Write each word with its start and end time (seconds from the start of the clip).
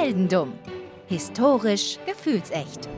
Heldendum. 0.00 0.54
Historisch 1.08 1.98
gefühlsecht. 2.06 2.88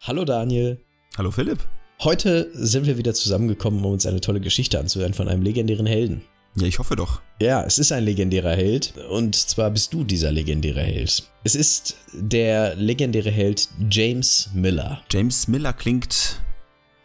Hallo 0.00 0.24
Daniel. 0.24 0.80
Hallo 1.16 1.30
Philipp. 1.30 1.60
Heute 2.02 2.50
sind 2.52 2.86
wir 2.86 2.98
wieder 2.98 3.14
zusammengekommen, 3.14 3.84
um 3.84 3.92
uns 3.92 4.06
eine 4.06 4.20
tolle 4.20 4.40
Geschichte 4.40 4.80
anzuhören 4.80 5.14
von 5.14 5.28
einem 5.28 5.42
legendären 5.42 5.86
Helden. 5.86 6.22
Ja, 6.56 6.66
ich 6.66 6.80
hoffe 6.80 6.96
doch. 6.96 7.20
Ja, 7.40 7.62
es 7.62 7.78
ist 7.78 7.92
ein 7.92 8.02
legendärer 8.02 8.56
Held 8.56 8.94
und 9.08 9.36
zwar 9.36 9.70
bist 9.70 9.94
du 9.94 10.02
dieser 10.02 10.32
legendäre 10.32 10.82
Held. 10.82 11.22
Es 11.44 11.54
ist 11.54 11.96
der 12.12 12.74
legendäre 12.74 13.30
Held 13.30 13.68
James 13.88 14.50
Miller. 14.52 15.00
James 15.12 15.46
Miller 15.46 15.72
klingt. 15.72 16.40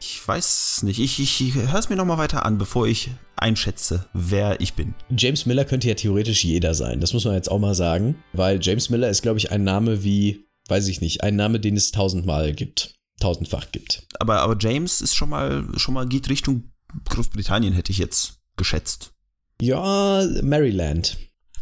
Ich 0.07 0.27
weiß 0.27 0.83
nicht. 0.83 0.99
Ich, 0.99 1.19
ich 1.19 1.55
höre 1.55 1.79
es 1.79 1.89
mir 1.89 1.95
nochmal 1.95 2.20
weiter 2.20 2.45
an, 2.45 2.59
bevor 2.59 2.88
ich 2.88 3.09
einschätze, 3.38 4.05
wer 4.13 4.61
ich 4.61 4.73
bin. 4.73 4.93
James 5.09 5.47
Miller 5.47 5.66
könnte 5.66 5.88
ja 5.88 5.95
theoretisch 5.95 6.43
jeder 6.43 6.75
sein. 6.75 6.99
Das 6.99 7.13
muss 7.13 7.25
man 7.25 7.34
jetzt 7.34 7.49
auch 7.49 7.59
mal 7.59 7.73
sagen. 7.73 8.16
Weil 8.31 8.59
James 8.61 8.89
Miller 8.89 9.09
ist, 9.09 9.23
glaube 9.23 9.39
ich, 9.39 9.52
ein 9.52 9.63
Name 9.63 10.03
wie, 10.03 10.45
weiß 10.67 10.88
ich 10.89 11.02
nicht, 11.02 11.23
ein 11.23 11.35
Name, 11.35 11.59
den 11.59 11.75
es 11.75 11.91
tausendmal 11.91 12.53
gibt. 12.53 12.94
Tausendfach 13.20 13.71
gibt. 13.71 14.07
Aber, 14.20 14.41
aber 14.41 14.55
James 14.59 15.02
ist 15.02 15.16
schon 15.16 15.30
mal, 15.30 15.67
schon 15.77 15.95
mal 15.95 16.08
geht 16.08 16.30
Richtung 16.30 16.72
Großbritannien, 17.09 17.73
hätte 17.73 17.91
ich 17.91 17.97
jetzt 17.97 18.39
geschätzt. 18.58 19.13
Ja, 19.59 20.23
Maryland. 20.44 21.17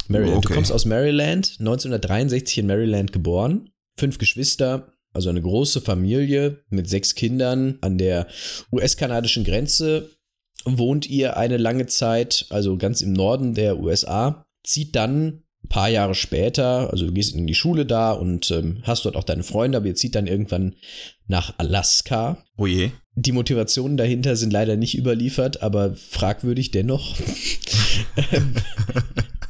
Maryland. 0.08 0.38
Okay. 0.38 0.48
Du 0.50 0.54
kommst 0.56 0.72
aus 0.72 0.86
Maryland, 0.86 1.56
1963 1.60 2.58
in 2.58 2.68
Maryland 2.68 3.14
geboren, 3.14 3.70
fünf 3.98 4.18
Geschwister, 4.18 4.93
also 5.14 5.30
eine 5.30 5.42
große 5.42 5.82
Familie 5.82 6.64
mit 6.70 6.90
sechs 6.90 7.16
Kindern 7.16 7.78
an 7.82 7.98
der 7.98 8.28
US-kanadischen 8.72 9.44
Grenze. 9.44 10.10
Wohnt 10.66 11.10
ihr 11.10 11.38
eine 11.38 11.58
lange 11.58 11.88
Zeit, 11.88 12.46
also 12.50 12.78
ganz 12.78 13.02
im 13.02 13.14
Norden 13.14 13.54
der 13.54 13.80
USA, 13.80 14.46
zieht 14.64 14.96
dann 14.96 15.44
ein 15.64 15.70
paar 15.70 15.90
Jahre 15.90 16.16
später, 16.16 16.90
also 16.92 17.08
du 17.08 17.14
gehst 17.14 17.36
in 17.36 17.48
die 17.48 17.56
Schule 17.56 17.86
da 17.86 18.12
und 18.12 18.52
ähm, 18.52 18.80
hast 18.84 19.06
dort 19.06 19.16
auch 19.16 19.24
deine 19.24 19.44
Freunde, 19.44 19.78
aber 19.78 19.88
ihr 19.88 19.96
zieht 19.96 20.16
dann 20.16 20.28
irgendwann 20.28 20.76
nach 21.28 21.54
Alaska. 21.58 22.44
Oh 22.58 22.68
je. 22.68 22.92
Die 23.16 23.32
Motivationen 23.32 23.96
dahinter 23.96 24.36
sind 24.36 24.52
leider 24.52 24.76
nicht 24.76 24.98
überliefert, 24.98 25.62
aber 25.62 25.94
fragwürdig 25.96 26.72
dennoch. 26.72 27.16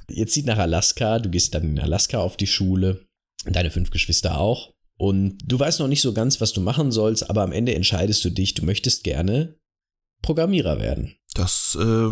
Ihr 0.10 0.28
zieht 0.28 0.46
nach 0.46 0.58
Alaska, 0.58 1.20
du 1.20 1.30
gehst 1.30 1.56
dann 1.56 1.64
in 1.64 1.80
Alaska 1.80 2.20
auf 2.20 2.38
die 2.38 2.48
Schule, 2.48 3.06
deine 3.46 3.72
fünf 3.72 3.90
Geschwister 3.90 4.38
auch. 4.38 4.73
Und 4.98 5.38
du 5.46 5.60
weißt 5.60 5.80
noch 5.80 5.88
nicht 5.88 6.02
so 6.02 6.14
ganz, 6.14 6.40
was 6.40 6.54
du 6.54 6.62
machen 6.62 6.92
sollst, 6.92 7.30
aber 7.30 7.42
am 7.42 7.52
Ende 7.52 7.74
entscheidest 7.74 8.24
du 8.26 8.30
dich, 8.30 8.54
du 8.54 8.66
möchtest 8.66 9.04
gerne 9.04 9.56
Programmierer 10.22 10.80
werden. 10.80 11.16
Das 11.34 11.78
äh, 11.80 12.10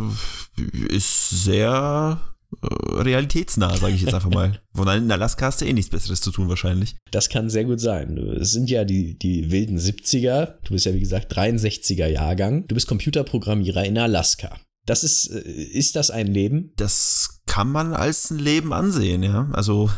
ist 0.90 1.30
sehr 1.30 2.20
äh, 2.62 2.68
realitätsnah, 3.02 3.78
sage 3.78 3.94
ich 3.94 4.02
jetzt 4.02 4.14
einfach 4.14 4.30
mal. 4.30 4.62
Von 4.76 4.88
in 4.90 5.12
Alaska 5.12 5.46
hast 5.46 5.62
du 5.62 5.66
eh 5.66 5.74
nichts 5.74 5.92
Besseres 5.92 6.22
zu 6.22 6.32
tun 6.32 6.50
wahrscheinlich. 6.50 6.96
Das 7.12 7.30
kann 7.30 7.50
sehr 7.50 7.66
gut 7.66 7.80
sein. 7.80 8.18
Es 8.18 8.52
sind 8.52 8.70
ja 8.70 8.84
die, 8.84 9.18
die 9.18 9.52
wilden 9.52 9.78
70er. 9.78 10.56
Du 10.64 10.74
bist 10.74 10.86
ja, 10.86 10.94
wie 10.94 11.00
gesagt, 11.00 11.36
63er 11.36 12.08
Jahrgang. 12.08 12.68
Du 12.68 12.76
bist 12.76 12.88
Computerprogrammierer 12.88 13.86
in 13.86 13.98
Alaska. 13.98 14.60
Das 14.86 15.04
ist, 15.04 15.28
äh, 15.28 15.40
ist 15.40 15.96
das 15.96 16.12
ein 16.12 16.28
Leben? 16.28 16.74
Das 16.76 17.42
kann 17.46 17.70
man 17.70 17.94
als 17.94 18.30
ein 18.32 18.40
Leben 18.40 18.74
ansehen, 18.74 19.24
ja. 19.24 19.50
Also, 19.54 19.90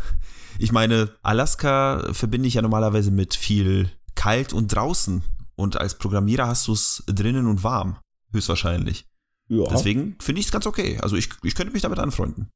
ich 0.63 0.71
meine, 0.71 1.09
Alaska 1.21 2.13
verbinde 2.13 2.47
ich 2.47 2.53
ja 2.53 2.61
normalerweise 2.61 3.11
mit 3.11 3.35
viel 3.35 3.91
kalt 4.15 4.53
und 4.53 4.67
draußen. 4.67 5.21
Und 5.55 5.75
als 5.75 5.97
Programmierer 5.97 6.47
hast 6.47 6.67
du 6.67 6.73
es 6.73 7.03
drinnen 7.05 7.47
und 7.47 7.63
warm. 7.63 7.97
Höchstwahrscheinlich. 8.31 9.05
Ja. 9.49 9.65
Deswegen 9.69 10.15
finde 10.21 10.39
ich 10.39 10.47
es 10.47 10.53
ganz 10.53 10.65
okay. 10.65 10.97
Also 11.01 11.17
ich, 11.17 11.29
ich 11.43 11.55
könnte 11.55 11.73
mich 11.73 11.81
damit 11.81 11.99
anfreunden. 11.99 12.49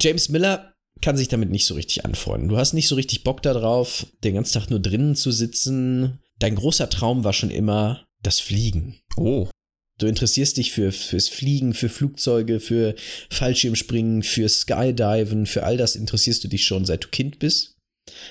James 0.00 0.30
Miller 0.30 0.72
kann 1.02 1.18
sich 1.18 1.28
damit 1.28 1.50
nicht 1.50 1.66
so 1.66 1.74
richtig 1.74 2.06
anfreunden. 2.06 2.48
Du 2.48 2.56
hast 2.56 2.72
nicht 2.72 2.88
so 2.88 2.94
richtig 2.94 3.22
Bock 3.22 3.42
darauf, 3.42 4.06
den 4.24 4.34
ganzen 4.34 4.54
Tag 4.54 4.70
nur 4.70 4.80
drinnen 4.80 5.14
zu 5.14 5.30
sitzen. 5.30 6.20
Dein 6.38 6.54
großer 6.54 6.88
Traum 6.88 7.22
war 7.22 7.34
schon 7.34 7.50
immer 7.50 8.06
das 8.22 8.40
Fliegen. 8.40 8.96
Oh. 9.16 9.50
Du 9.98 10.06
interessierst 10.06 10.56
dich 10.56 10.72
für, 10.72 10.90
fürs 10.90 11.28
Fliegen, 11.28 11.74
für 11.74 11.88
Flugzeuge, 11.88 12.60
für 12.60 12.94
Fallschirmspringen, 13.30 14.22
für 14.22 14.48
Skydiven, 14.48 15.46
für 15.46 15.64
all 15.64 15.76
das 15.76 15.96
interessierst 15.96 16.42
du 16.44 16.48
dich 16.48 16.64
schon 16.64 16.84
seit 16.84 17.04
du 17.04 17.08
Kind 17.08 17.38
bist. 17.38 17.76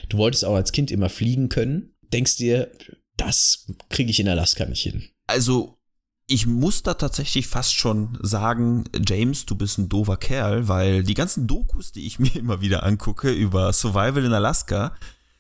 Du 0.10 0.18
wolltest 0.18 0.44
auch 0.44 0.56
als 0.56 0.72
Kind 0.72 0.92
immer 0.92 1.10
fliegen 1.10 1.50
können. 1.50 1.94
Denkst 2.12 2.38
dir, 2.38 2.70
das 3.16 3.68
kriege 3.90 4.10
ich 4.10 4.20
in 4.20 4.28
Alaska 4.28 4.66
nicht 4.66 4.82
hin. 4.82 5.04
Also, 5.28 5.78
ich 6.28 6.46
muss 6.46 6.84
da 6.84 6.94
tatsächlich 6.94 7.48
fast 7.48 7.74
schon 7.74 8.18
sagen, 8.22 8.86
James, 9.06 9.46
du 9.46 9.56
bist 9.56 9.78
ein 9.78 9.90
doofer 9.90 10.18
Kerl, 10.18 10.68
weil 10.68 11.04
die 11.04 11.14
ganzen 11.14 11.48
Dokus, 11.48 11.92
die 11.92 12.06
ich 12.06 12.20
mir 12.20 12.36
immer 12.36 12.62
wieder 12.62 12.84
angucke 12.84 13.32
über 13.32 13.72
Survival 13.74 14.26
in 14.26 14.34
Alaska, 14.34 14.96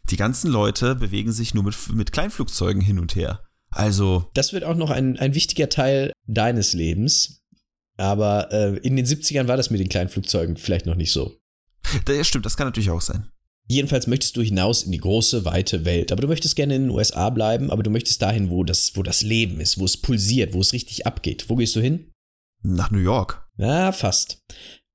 die 0.09 0.17
ganzen 0.17 0.51
Leute 0.51 0.95
bewegen 0.95 1.31
sich 1.31 1.53
nur 1.53 1.63
mit, 1.63 1.75
mit 1.93 2.11
Kleinflugzeugen 2.11 2.81
hin 2.81 2.99
und 2.99 3.15
her. 3.15 3.43
Also, 3.71 4.29
Das 4.33 4.53
wird 4.53 4.63
auch 4.63 4.75
noch 4.75 4.89
ein, 4.89 5.17
ein 5.17 5.33
wichtiger 5.33 5.69
Teil 5.69 6.11
deines 6.27 6.73
Lebens. 6.73 7.41
Aber 7.97 8.51
äh, 8.51 8.77
in 8.79 8.95
den 8.95 9.05
70ern 9.05 9.47
war 9.47 9.57
das 9.57 9.69
mit 9.69 9.79
den 9.79 9.89
kleinen 9.89 10.09
Flugzeugen 10.09 10.57
vielleicht 10.57 10.85
noch 10.85 10.95
nicht 10.95 11.11
so. 11.11 11.37
das 12.05 12.27
stimmt, 12.27 12.45
das 12.45 12.57
kann 12.57 12.67
natürlich 12.67 12.89
auch 12.89 13.01
sein. 13.01 13.27
Jedenfalls 13.67 14.07
möchtest 14.07 14.35
du 14.35 14.41
hinaus 14.41 14.83
in 14.83 14.91
die 14.91 14.97
große, 14.97 15.45
weite 15.45 15.85
Welt. 15.85 16.11
Aber 16.11 16.21
du 16.21 16.27
möchtest 16.27 16.55
gerne 16.55 16.75
in 16.75 16.83
den 16.83 16.89
USA 16.91 17.29
bleiben, 17.29 17.71
aber 17.71 17.83
du 17.83 17.89
möchtest 17.89 18.21
dahin, 18.21 18.49
wo 18.49 18.63
das, 18.63 18.95
wo 18.95 19.03
das 19.03 19.21
Leben 19.21 19.61
ist, 19.61 19.79
wo 19.79 19.85
es 19.85 19.97
pulsiert, 19.97 20.53
wo 20.53 20.59
es 20.59 20.73
richtig 20.73 21.05
abgeht. 21.05 21.45
Wo 21.47 21.55
gehst 21.55 21.75
du 21.75 21.79
hin? 21.79 22.11
Nach 22.63 22.91
New 22.91 22.99
York. 22.99 23.47
Na, 23.57 23.91
fast. 23.91 24.43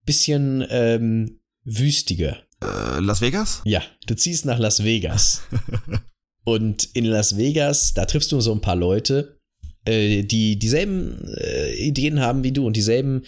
Bisschen 0.04 0.66
ähm, 0.68 1.40
wüstiger. 1.64 2.38
Äh, 2.62 3.00
Las 3.00 3.20
Vegas? 3.20 3.62
Ja, 3.64 3.82
du 4.06 4.14
ziehst 4.14 4.44
nach 4.44 4.58
Las 4.58 4.84
Vegas. 4.84 5.42
Und 6.46 6.84
in 6.94 7.04
Las 7.04 7.36
Vegas, 7.36 7.92
da 7.92 8.04
triffst 8.04 8.30
du 8.30 8.40
so 8.40 8.52
ein 8.52 8.60
paar 8.60 8.76
Leute, 8.76 9.40
äh, 9.84 10.22
die 10.22 10.58
dieselben 10.58 11.26
äh, 11.36 11.74
Ideen 11.74 12.20
haben 12.20 12.44
wie 12.44 12.52
du 12.52 12.64
und 12.64 12.76
dieselben 12.76 13.24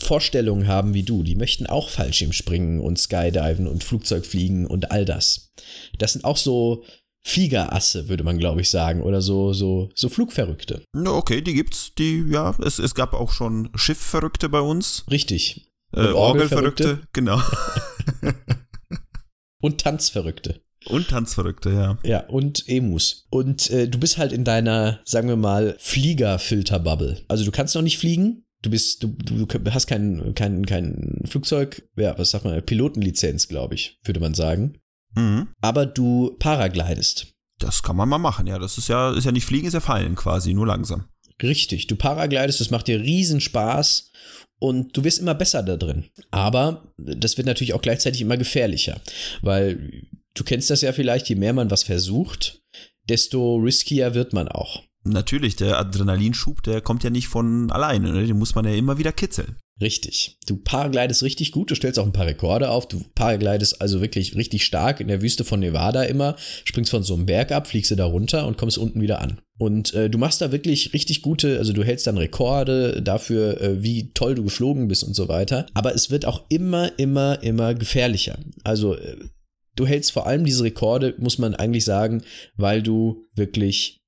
Vorstellungen 0.00 0.66
haben 0.66 0.92
wie 0.92 1.04
du. 1.04 1.22
Die 1.22 1.36
möchten 1.36 1.66
auch 1.66 1.88
Fallschirmspringen 1.88 2.80
und 2.80 2.98
Skydiven 2.98 3.68
und 3.68 3.84
Flugzeugfliegen 3.84 4.66
und 4.66 4.90
all 4.90 5.04
das. 5.04 5.52
Das 5.98 6.14
sind 6.14 6.24
auch 6.24 6.36
so 6.36 6.84
Fliegerasse, 7.24 8.08
würde 8.08 8.24
man 8.24 8.38
glaube 8.38 8.60
ich 8.60 8.70
sagen, 8.70 9.02
oder 9.02 9.22
so 9.22 9.52
so 9.52 9.90
so 9.94 10.08
Flugverrückte. 10.08 10.82
Okay, 10.96 11.40
die 11.42 11.54
gibt's. 11.54 11.92
Die, 11.96 12.24
ja, 12.28 12.56
es, 12.64 12.80
es 12.80 12.96
gab 12.96 13.14
auch 13.14 13.30
schon 13.30 13.70
Schiffverrückte 13.76 14.48
bei 14.48 14.60
uns. 14.60 15.04
Richtig. 15.08 15.70
Äh, 15.92 16.08
Orgelverrückte. 16.08 16.84
Orgelverrückte, 16.84 17.08
genau. 17.12 17.40
Und 19.60 19.80
Tanzverrückte. 19.80 20.60
Und 20.86 21.08
Tanzverrückte, 21.08 21.70
ja. 21.70 21.98
Ja, 22.04 22.26
und 22.28 22.68
Emus. 22.68 23.26
Und 23.30 23.70
äh, 23.70 23.88
du 23.88 23.98
bist 23.98 24.18
halt 24.18 24.32
in 24.32 24.44
deiner, 24.44 25.00
sagen 25.04 25.28
wir 25.28 25.36
mal, 25.36 25.76
Fliegerfilterbubble. 25.78 27.22
Also 27.28 27.44
du 27.44 27.50
kannst 27.50 27.74
noch 27.74 27.82
nicht 27.82 27.98
fliegen. 27.98 28.44
Du 28.62 28.70
bist, 28.70 29.02
du, 29.02 29.08
du 29.08 29.46
hast 29.70 29.86
kein, 29.86 30.34
kein, 30.34 30.66
kein 30.66 31.22
Flugzeug, 31.26 31.88
ja, 31.96 32.18
was 32.18 32.30
sagt 32.30 32.44
man, 32.44 32.60
Pilotenlizenz, 32.64 33.46
glaube 33.46 33.76
ich, 33.76 34.00
würde 34.04 34.18
man 34.18 34.34
sagen. 34.34 34.80
Mhm. 35.14 35.48
Aber 35.60 35.86
du 35.86 36.36
paraglidest. 36.38 37.28
Das 37.60 37.82
kann 37.82 37.96
man 37.96 38.08
mal 38.08 38.18
machen, 38.18 38.46
ja. 38.46 38.58
Das 38.58 38.78
ist 38.78 38.88
ja, 38.88 39.12
ist 39.14 39.24
ja 39.24 39.32
nicht 39.32 39.44
fliegen, 39.44 39.66
ist 39.66 39.74
ja 39.74 39.80
fallen 39.80 40.16
quasi, 40.16 40.54
nur 40.54 40.66
langsam. 40.66 41.04
Richtig, 41.40 41.86
du 41.86 41.94
paraglidest, 41.94 42.60
das 42.60 42.70
macht 42.70 42.88
dir 42.88 43.00
riesen 43.00 43.40
Spaß 43.40 44.10
und 44.58 44.96
du 44.96 45.04
wirst 45.04 45.20
immer 45.20 45.34
besser 45.34 45.62
da 45.62 45.76
drin. 45.76 46.06
Aber 46.32 46.92
das 46.96 47.36
wird 47.36 47.46
natürlich 47.46 47.74
auch 47.74 47.82
gleichzeitig 47.82 48.20
immer 48.20 48.36
gefährlicher, 48.36 49.00
weil 49.40 50.08
du 50.34 50.44
kennst 50.44 50.70
das 50.70 50.82
ja 50.82 50.92
vielleicht, 50.92 51.28
je 51.28 51.36
mehr 51.36 51.52
man 51.52 51.70
was 51.70 51.82
versucht, 51.82 52.62
desto 53.08 53.56
riskier 53.56 54.14
wird 54.14 54.32
man 54.32 54.48
auch. 54.48 54.82
Natürlich, 55.04 55.56
der 55.56 55.78
Adrenalinschub, 55.78 56.62
der 56.62 56.80
kommt 56.80 57.04
ja 57.04 57.10
nicht 57.10 57.28
von 57.28 57.70
alleine, 57.70 58.12
ne? 58.12 58.26
den 58.26 58.38
muss 58.38 58.54
man 58.54 58.64
ja 58.64 58.72
immer 58.72 58.98
wieder 58.98 59.12
kitzeln. 59.12 59.56
Richtig. 59.80 60.36
Du 60.46 60.56
paraglidest 60.56 61.22
richtig 61.22 61.52
gut, 61.52 61.70
du 61.70 61.76
stellst 61.76 62.00
auch 62.00 62.06
ein 62.06 62.12
paar 62.12 62.26
Rekorde 62.26 62.70
auf, 62.70 62.88
du 62.88 63.00
paraglidest 63.14 63.80
also 63.80 64.00
wirklich 64.00 64.34
richtig 64.34 64.64
stark 64.64 65.00
in 65.00 65.06
der 65.06 65.22
Wüste 65.22 65.44
von 65.44 65.60
Nevada 65.60 66.02
immer, 66.02 66.34
springst 66.64 66.90
von 66.90 67.04
so 67.04 67.14
einem 67.14 67.26
Berg 67.26 67.52
ab, 67.52 67.68
fliegst 67.68 67.92
du 67.92 67.94
da 67.94 68.04
runter 68.04 68.46
und 68.46 68.58
kommst 68.58 68.76
unten 68.76 69.00
wieder 69.00 69.20
an. 69.20 69.40
Und 69.56 69.94
äh, 69.94 70.10
du 70.10 70.18
machst 70.18 70.40
da 70.40 70.50
wirklich 70.50 70.92
richtig 70.94 71.22
gute, 71.22 71.58
also 71.58 71.72
du 71.72 71.84
hältst 71.84 72.08
dann 72.08 72.18
Rekorde 72.18 73.02
dafür, 73.02 73.60
äh, 73.60 73.82
wie 73.82 74.12
toll 74.14 74.34
du 74.34 74.42
geflogen 74.42 74.88
bist 74.88 75.04
und 75.04 75.14
so 75.14 75.28
weiter. 75.28 75.66
Aber 75.74 75.94
es 75.94 76.10
wird 76.10 76.26
auch 76.26 76.44
immer, 76.48 76.98
immer, 76.98 77.42
immer 77.42 77.74
gefährlicher. 77.74 78.38
Also 78.64 78.96
äh, 78.96 79.16
du 79.78 79.86
hältst 79.86 80.12
vor 80.12 80.26
allem 80.26 80.44
diese 80.44 80.64
Rekorde, 80.64 81.14
muss 81.18 81.38
man 81.38 81.54
eigentlich 81.54 81.84
sagen, 81.84 82.22
weil 82.56 82.82
du 82.82 83.24
wirklich 83.34 84.00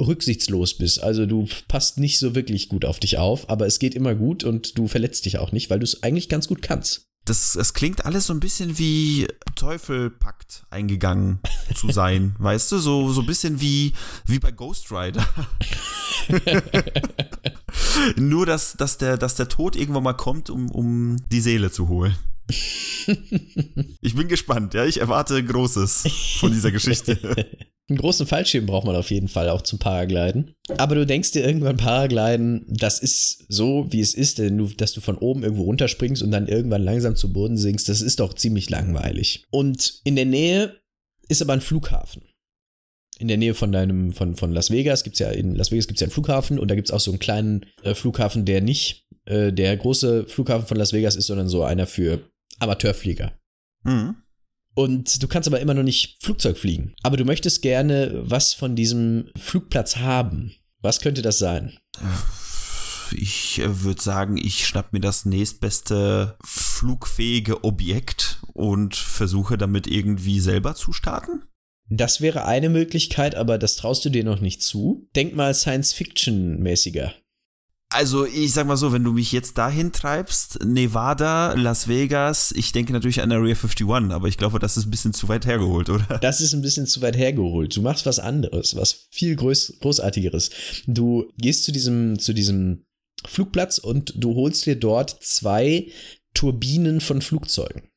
rücksichtslos 0.00 0.74
bist. 0.74 1.02
Also 1.02 1.26
du 1.26 1.46
passt 1.68 1.98
nicht 1.98 2.18
so 2.18 2.34
wirklich 2.34 2.68
gut 2.68 2.84
auf 2.84 3.00
dich 3.00 3.18
auf, 3.18 3.50
aber 3.50 3.66
es 3.66 3.78
geht 3.78 3.94
immer 3.94 4.14
gut 4.14 4.44
und 4.44 4.78
du 4.78 4.88
verletzt 4.88 5.26
dich 5.26 5.38
auch 5.38 5.52
nicht, 5.52 5.68
weil 5.70 5.78
du 5.78 5.84
es 5.84 6.02
eigentlich 6.02 6.28
ganz 6.28 6.48
gut 6.48 6.62
kannst. 6.62 7.06
Das, 7.26 7.54
es 7.54 7.74
klingt 7.74 8.06
alles 8.06 8.26
so 8.26 8.32
ein 8.32 8.40
bisschen 8.40 8.78
wie 8.78 9.28
Teufelpakt 9.54 10.64
eingegangen 10.70 11.40
zu 11.74 11.90
sein, 11.90 12.34
weißt 12.38 12.72
du? 12.72 12.78
So, 12.78 13.12
so 13.12 13.20
ein 13.20 13.26
bisschen 13.26 13.60
wie, 13.60 13.92
wie 14.24 14.38
bei 14.38 14.50
Ghost 14.50 14.90
Rider. 14.90 15.28
Nur, 18.16 18.46
dass, 18.46 18.74
dass, 18.74 18.98
der, 18.98 19.16
dass 19.16 19.34
der 19.34 19.48
Tod 19.48 19.76
irgendwann 19.76 20.02
mal 20.02 20.14
kommt, 20.14 20.50
um, 20.50 20.70
um 20.70 21.16
die 21.30 21.40
Seele 21.40 21.70
zu 21.70 21.88
holen. 21.88 22.16
ich 24.00 24.14
bin 24.14 24.28
gespannt, 24.28 24.74
ja. 24.74 24.84
Ich 24.84 25.00
erwarte 25.00 25.42
Großes 25.42 26.04
von 26.38 26.52
dieser 26.52 26.72
Geschichte. 26.72 27.18
Einen 27.88 27.98
großen 27.98 28.26
Fallschirm 28.26 28.66
braucht 28.66 28.86
man 28.86 28.94
auf 28.94 29.10
jeden 29.10 29.26
Fall 29.26 29.48
auch 29.48 29.62
zum 29.62 29.80
Paragliden. 29.80 30.54
Aber 30.78 30.94
du 30.94 31.04
denkst 31.04 31.32
dir 31.32 31.44
irgendwann, 31.44 31.76
Paragliden, 31.76 32.64
das 32.68 33.00
ist 33.00 33.44
so, 33.48 33.86
wie 33.90 34.00
es 34.00 34.14
ist, 34.14 34.38
denn 34.38 34.56
du, 34.56 34.68
dass 34.68 34.92
du 34.92 35.00
von 35.00 35.18
oben 35.18 35.42
irgendwo 35.42 35.64
runterspringst 35.64 36.22
und 36.22 36.30
dann 36.30 36.46
irgendwann 36.46 36.84
langsam 36.84 37.16
zu 37.16 37.32
Boden 37.32 37.56
sinkst, 37.56 37.88
das 37.88 38.00
ist 38.00 38.20
doch 38.20 38.34
ziemlich 38.34 38.70
langweilig. 38.70 39.44
Und 39.50 40.00
in 40.04 40.14
der 40.14 40.24
Nähe 40.24 40.76
ist 41.28 41.42
aber 41.42 41.52
ein 41.52 41.60
Flughafen. 41.60 42.22
In 43.20 43.28
der 43.28 43.36
Nähe 43.36 43.52
von 43.52 43.70
deinem, 43.70 44.12
von, 44.12 44.34
von 44.34 44.50
Las 44.50 44.70
Vegas 44.70 45.04
gibt's 45.04 45.18
ja, 45.18 45.28
in 45.28 45.54
Las 45.54 45.70
Vegas 45.70 45.86
gibt's 45.86 46.00
ja 46.00 46.06
einen 46.06 46.12
Flughafen 46.12 46.58
und 46.58 46.70
da 46.70 46.74
gibt's 46.74 46.90
auch 46.90 47.00
so 47.00 47.10
einen 47.10 47.18
kleinen 47.18 47.66
äh, 47.82 47.94
Flughafen, 47.94 48.46
der 48.46 48.62
nicht 48.62 49.06
äh, 49.26 49.52
der 49.52 49.76
große 49.76 50.24
Flughafen 50.26 50.66
von 50.66 50.78
Las 50.78 50.94
Vegas 50.94 51.16
ist, 51.16 51.26
sondern 51.26 51.46
so 51.46 51.62
einer 51.62 51.86
für 51.86 52.30
Amateurflieger. 52.60 53.38
Mhm. 53.84 54.16
Und 54.74 55.22
du 55.22 55.28
kannst 55.28 55.48
aber 55.48 55.60
immer 55.60 55.74
noch 55.74 55.82
nicht 55.82 56.16
Flugzeug 56.22 56.56
fliegen. 56.56 56.94
Aber 57.02 57.18
du 57.18 57.26
möchtest 57.26 57.60
gerne 57.60 58.22
was 58.22 58.54
von 58.54 58.74
diesem 58.74 59.28
Flugplatz 59.36 59.96
haben. 59.96 60.54
Was 60.80 61.00
könnte 61.00 61.20
das 61.20 61.38
sein? 61.38 61.78
Ich 63.12 63.58
äh, 63.58 63.82
würde 63.82 64.00
sagen, 64.00 64.38
ich 64.38 64.66
schnapp 64.66 64.94
mir 64.94 65.00
das 65.00 65.26
nächstbeste 65.26 66.38
flugfähige 66.42 67.64
Objekt 67.64 68.40
und 68.54 68.96
versuche 68.96 69.58
damit 69.58 69.86
irgendwie 69.86 70.40
selber 70.40 70.74
zu 70.74 70.94
starten. 70.94 71.42
Das 71.90 72.20
wäre 72.20 72.44
eine 72.44 72.68
Möglichkeit, 72.68 73.34
aber 73.34 73.58
das 73.58 73.74
traust 73.74 74.04
du 74.04 74.10
dir 74.10 74.22
noch 74.22 74.40
nicht 74.40 74.62
zu. 74.62 75.08
Denk 75.16 75.34
mal 75.34 75.52
Science-Fiction-mäßiger. 75.52 77.12
Also 77.92 78.24
ich 78.24 78.52
sag 78.52 78.68
mal 78.68 78.76
so, 78.76 78.92
wenn 78.92 79.02
du 79.02 79.12
mich 79.12 79.32
jetzt 79.32 79.58
dahin 79.58 79.90
treibst, 79.90 80.64
Nevada, 80.64 81.54
Las 81.54 81.88
Vegas, 81.88 82.52
ich 82.52 82.70
denke 82.70 82.92
natürlich 82.92 83.20
an 83.20 83.32
Area 83.32 83.56
51, 83.56 84.12
aber 84.12 84.28
ich 84.28 84.36
glaube, 84.36 84.60
das 84.60 84.76
ist 84.76 84.86
ein 84.86 84.92
bisschen 84.92 85.12
zu 85.12 85.28
weit 85.28 85.44
hergeholt, 85.44 85.90
oder? 85.90 86.18
Das 86.22 86.40
ist 86.40 86.52
ein 86.52 86.62
bisschen 86.62 86.86
zu 86.86 87.02
weit 87.02 87.16
hergeholt. 87.16 87.76
Du 87.76 87.82
machst 87.82 88.06
was 88.06 88.20
anderes, 88.20 88.76
was 88.76 89.08
viel 89.10 89.34
groß, 89.34 89.78
großartigeres. 89.80 90.50
Du 90.86 91.32
gehst 91.36 91.64
zu 91.64 91.72
diesem, 91.72 92.20
zu 92.20 92.32
diesem 92.32 92.84
Flugplatz 93.26 93.78
und 93.78 94.14
du 94.16 94.36
holst 94.36 94.66
dir 94.66 94.76
dort 94.76 95.10
zwei 95.24 95.90
Turbinen 96.32 97.00
von 97.00 97.20
Flugzeugen. 97.20 97.90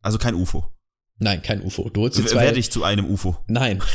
Also 0.00 0.18
kein 0.18 0.36
UFO. 0.36 0.73
Nein, 1.18 1.42
kein 1.42 1.62
UFO. 1.62 1.88
Du 1.88 2.02
holst 2.02 2.18
dir 2.18 2.26
zwei. 2.26 2.42
Werde 2.42 2.58
ich 2.58 2.70
zu 2.70 2.82
einem 2.82 3.06
UFO? 3.06 3.36
Nein. 3.48 3.82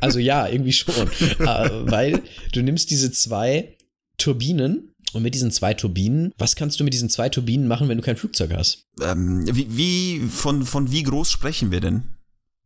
Also 0.00 0.18
ja, 0.18 0.46
irgendwie 0.46 0.74
schon. 0.74 1.08
Äh, 1.38 1.90
weil 1.90 2.22
du 2.52 2.60
nimmst 2.60 2.90
diese 2.90 3.10
zwei 3.12 3.78
Turbinen 4.18 4.94
und 5.14 5.22
mit 5.22 5.34
diesen 5.34 5.50
zwei 5.50 5.72
Turbinen, 5.72 6.32
was 6.36 6.54
kannst 6.54 6.78
du 6.78 6.84
mit 6.84 6.92
diesen 6.92 7.08
zwei 7.08 7.30
Turbinen 7.30 7.66
machen, 7.66 7.88
wenn 7.88 7.96
du 7.96 8.04
kein 8.04 8.16
Flugzeug 8.16 8.52
hast? 8.52 8.86
Ähm, 9.00 9.46
wie, 9.50 9.76
wie 9.76 10.20
von, 10.28 10.64
von 10.64 10.92
wie 10.92 11.02
groß 11.02 11.30
sprechen 11.30 11.70
wir 11.70 11.80
denn 11.80 12.16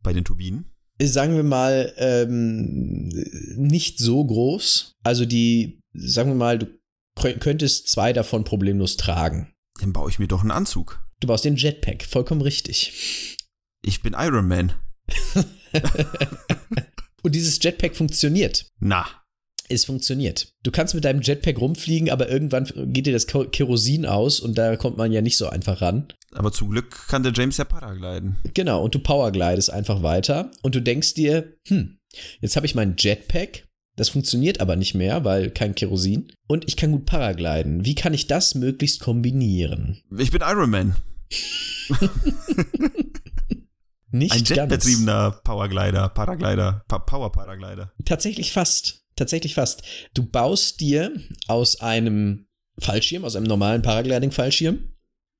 bei 0.03 0.11
den 0.11 0.25
Turbinen? 0.25 0.65
Sagen 1.01 1.35
wir 1.35 1.43
mal, 1.43 1.93
ähm, 1.97 3.07
nicht 3.55 3.99
so 3.99 4.25
groß. 4.25 4.95
Also 5.03 5.25
die, 5.25 5.79
sagen 5.93 6.31
wir 6.31 6.35
mal, 6.35 6.59
du 6.59 6.67
könntest 7.15 7.87
zwei 7.87 8.11
davon 8.11 8.43
problemlos 8.43 8.97
tragen. 8.97 9.53
Dann 9.79 9.93
baue 9.93 10.09
ich 10.09 10.19
mir 10.19 10.27
doch 10.27 10.41
einen 10.41 10.51
Anzug. 10.51 11.01
Du 11.21 11.27
baust 11.27 11.45
den 11.45 11.55
Jetpack, 11.55 12.03
vollkommen 12.03 12.41
richtig. 12.41 13.37
Ich 13.81 14.01
bin 14.01 14.15
Iron 14.17 14.47
Man. 14.47 14.73
Und 17.23 17.35
dieses 17.35 17.61
Jetpack 17.61 17.95
funktioniert. 17.95 18.65
Na. 18.79 19.05
Es 19.71 19.85
funktioniert. 19.85 20.51
Du 20.63 20.71
kannst 20.71 20.95
mit 20.95 21.05
deinem 21.05 21.21
Jetpack 21.21 21.59
rumfliegen, 21.59 22.09
aber 22.09 22.27
irgendwann 22.27 22.67
geht 22.91 23.05
dir 23.05 23.13
das 23.13 23.27
Kerosin 23.27 24.07
aus 24.07 24.39
und 24.39 24.57
da 24.57 24.75
kommt 24.77 24.97
man 24.97 25.11
ja 25.11 25.21
nicht 25.21 25.37
so 25.37 25.47
einfach 25.47 25.81
ran. 25.81 26.07
Aber 26.33 26.51
zum 26.51 26.71
Glück 26.71 27.07
kann 27.07 27.21
der 27.21 27.33
James 27.33 27.57
ja 27.57 27.65
paragliden. 27.65 28.37
Genau, 28.55 28.83
und 28.83 28.95
du 28.95 28.99
powerglidest 28.99 29.69
einfach 29.71 30.01
weiter 30.01 30.49
und 30.63 30.73
du 30.73 30.81
denkst 30.81 31.13
dir, 31.13 31.53
hm, 31.67 31.99
jetzt 32.41 32.55
habe 32.55 32.65
ich 32.65 32.73
meinen 32.73 32.95
Jetpack, 32.97 33.67
das 33.95 34.09
funktioniert 34.09 34.59
aber 34.59 34.75
nicht 34.75 34.95
mehr, 34.95 35.23
weil 35.23 35.51
kein 35.51 35.75
Kerosin. 35.75 36.31
Und 36.47 36.67
ich 36.67 36.75
kann 36.75 36.91
gut 36.91 37.05
paragliden. 37.05 37.85
Wie 37.85 37.95
kann 37.95 38.13
ich 38.13 38.25
das 38.25 38.55
möglichst 38.55 39.01
kombinieren? 39.01 40.01
Ich 40.17 40.31
bin 40.31 40.41
Iron 40.41 40.69
Man. 40.69 40.95
nicht 44.11 44.33
Ein 44.33 44.43
jetbetriebener 44.43 45.31
Powerglider, 45.43 46.09
Paraglider, 46.09 46.83
pa 46.87 46.99
Power 46.99 47.31
Paraglider. 47.31 47.91
Tatsächlich 48.05 48.51
fast 48.51 48.99
tatsächlich 49.19 49.53
fast. 49.53 49.83
Du 50.13 50.25
baust 50.25 50.79
dir 50.79 51.11
aus 51.47 51.81
einem 51.81 52.47
Fallschirm, 52.79 53.25
aus 53.25 53.35
einem 53.35 53.45
normalen 53.45 53.81
Paragliding-Fallschirm. 53.81 54.79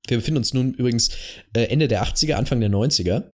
Wir 0.06 0.16
befinden 0.18 0.38
uns 0.38 0.54
nun 0.54 0.74
übrigens 0.74 1.10
äh, 1.54 1.64
Ende 1.64 1.88
der 1.88 2.04
80er, 2.04 2.34
Anfang 2.34 2.60
der 2.60 2.70
90er. 2.70 3.30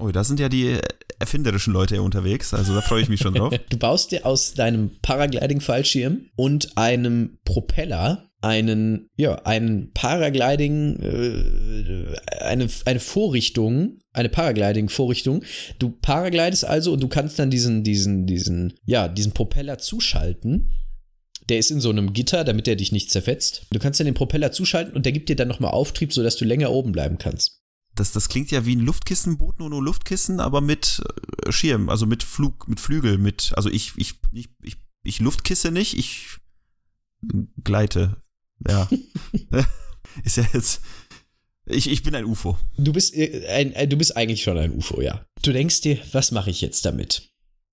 Oh, 0.00 0.10
da 0.10 0.22
sind 0.22 0.38
ja 0.38 0.48
die 0.48 0.78
erfinderischen 1.18 1.72
Leute 1.72 2.00
unterwegs, 2.02 2.54
also 2.54 2.72
da 2.72 2.82
freue 2.82 3.02
ich 3.02 3.08
mich 3.08 3.20
schon 3.20 3.34
drauf. 3.34 3.52
du 3.68 3.76
baust 3.76 4.12
dir 4.12 4.24
aus 4.24 4.54
deinem 4.54 4.96
Paragliding-Fallschirm 5.02 6.30
und 6.36 6.76
einem 6.76 7.38
Propeller 7.44 8.27
einen, 8.40 9.10
ja, 9.16 9.34
einen 9.44 9.92
Paragliding, 9.92 10.96
äh, 11.00 12.44
eine, 12.44 12.68
eine 12.84 13.00
Vorrichtung, 13.00 13.98
eine 14.12 14.28
Paragliding-Vorrichtung. 14.28 15.42
Du 15.78 15.90
paraglidest 15.90 16.64
also 16.64 16.92
und 16.92 17.02
du 17.02 17.08
kannst 17.08 17.38
dann 17.38 17.50
diesen, 17.50 17.82
diesen, 17.82 18.26
diesen, 18.26 18.74
ja, 18.84 19.08
diesen 19.08 19.32
Propeller 19.32 19.78
zuschalten. 19.78 20.72
Der 21.48 21.58
ist 21.58 21.70
in 21.70 21.80
so 21.80 21.90
einem 21.90 22.12
Gitter, 22.12 22.44
damit 22.44 22.66
der 22.66 22.76
dich 22.76 22.92
nicht 22.92 23.10
zerfetzt. 23.10 23.66
Du 23.70 23.78
kannst 23.78 23.98
dann 23.98 24.04
den 24.04 24.14
Propeller 24.14 24.52
zuschalten 24.52 24.94
und 24.94 25.06
der 25.06 25.12
gibt 25.12 25.28
dir 25.28 25.36
dann 25.36 25.48
nochmal 25.48 25.72
Auftrieb, 25.72 26.12
sodass 26.12 26.36
du 26.36 26.44
länger 26.44 26.70
oben 26.70 26.92
bleiben 26.92 27.18
kannst. 27.18 27.62
Das, 27.94 28.12
das 28.12 28.28
klingt 28.28 28.52
ja 28.52 28.64
wie 28.64 28.76
ein 28.76 28.80
Luftkissenboot, 28.80 29.58
nur 29.58 29.70
nur 29.70 29.82
Luftkissen, 29.82 30.38
aber 30.38 30.60
mit 30.60 31.02
äh, 31.46 31.50
Schirm, 31.50 31.88
also 31.88 32.06
mit 32.06 32.22
Flug, 32.22 32.68
mit 32.68 32.78
Flügel, 32.78 33.18
mit, 33.18 33.52
also 33.56 33.68
ich, 33.70 33.94
ich, 33.96 34.20
ich, 34.30 34.50
ich, 34.62 34.76
ich 35.02 35.18
luftkisse 35.18 35.72
nicht, 35.72 35.98
ich 35.98 36.38
gleite 37.64 38.22
ja. 38.66 38.88
ist 40.24 40.36
ja 40.36 40.44
jetzt. 40.52 40.80
Ich, 41.66 41.90
ich 41.90 42.02
bin 42.02 42.14
ein 42.14 42.24
UFO. 42.24 42.58
Du 42.78 42.92
bist, 42.92 43.14
äh, 43.14 43.46
ein, 43.48 43.74
ein, 43.74 43.90
du 43.90 43.96
bist 43.96 44.16
eigentlich 44.16 44.42
schon 44.42 44.56
ein 44.56 44.72
UFO, 44.72 45.02
ja. 45.02 45.26
Du 45.42 45.52
denkst 45.52 45.82
dir, 45.82 45.98
was 46.12 46.30
mache 46.32 46.50
ich 46.50 46.60
jetzt 46.60 46.84
damit? 46.84 47.30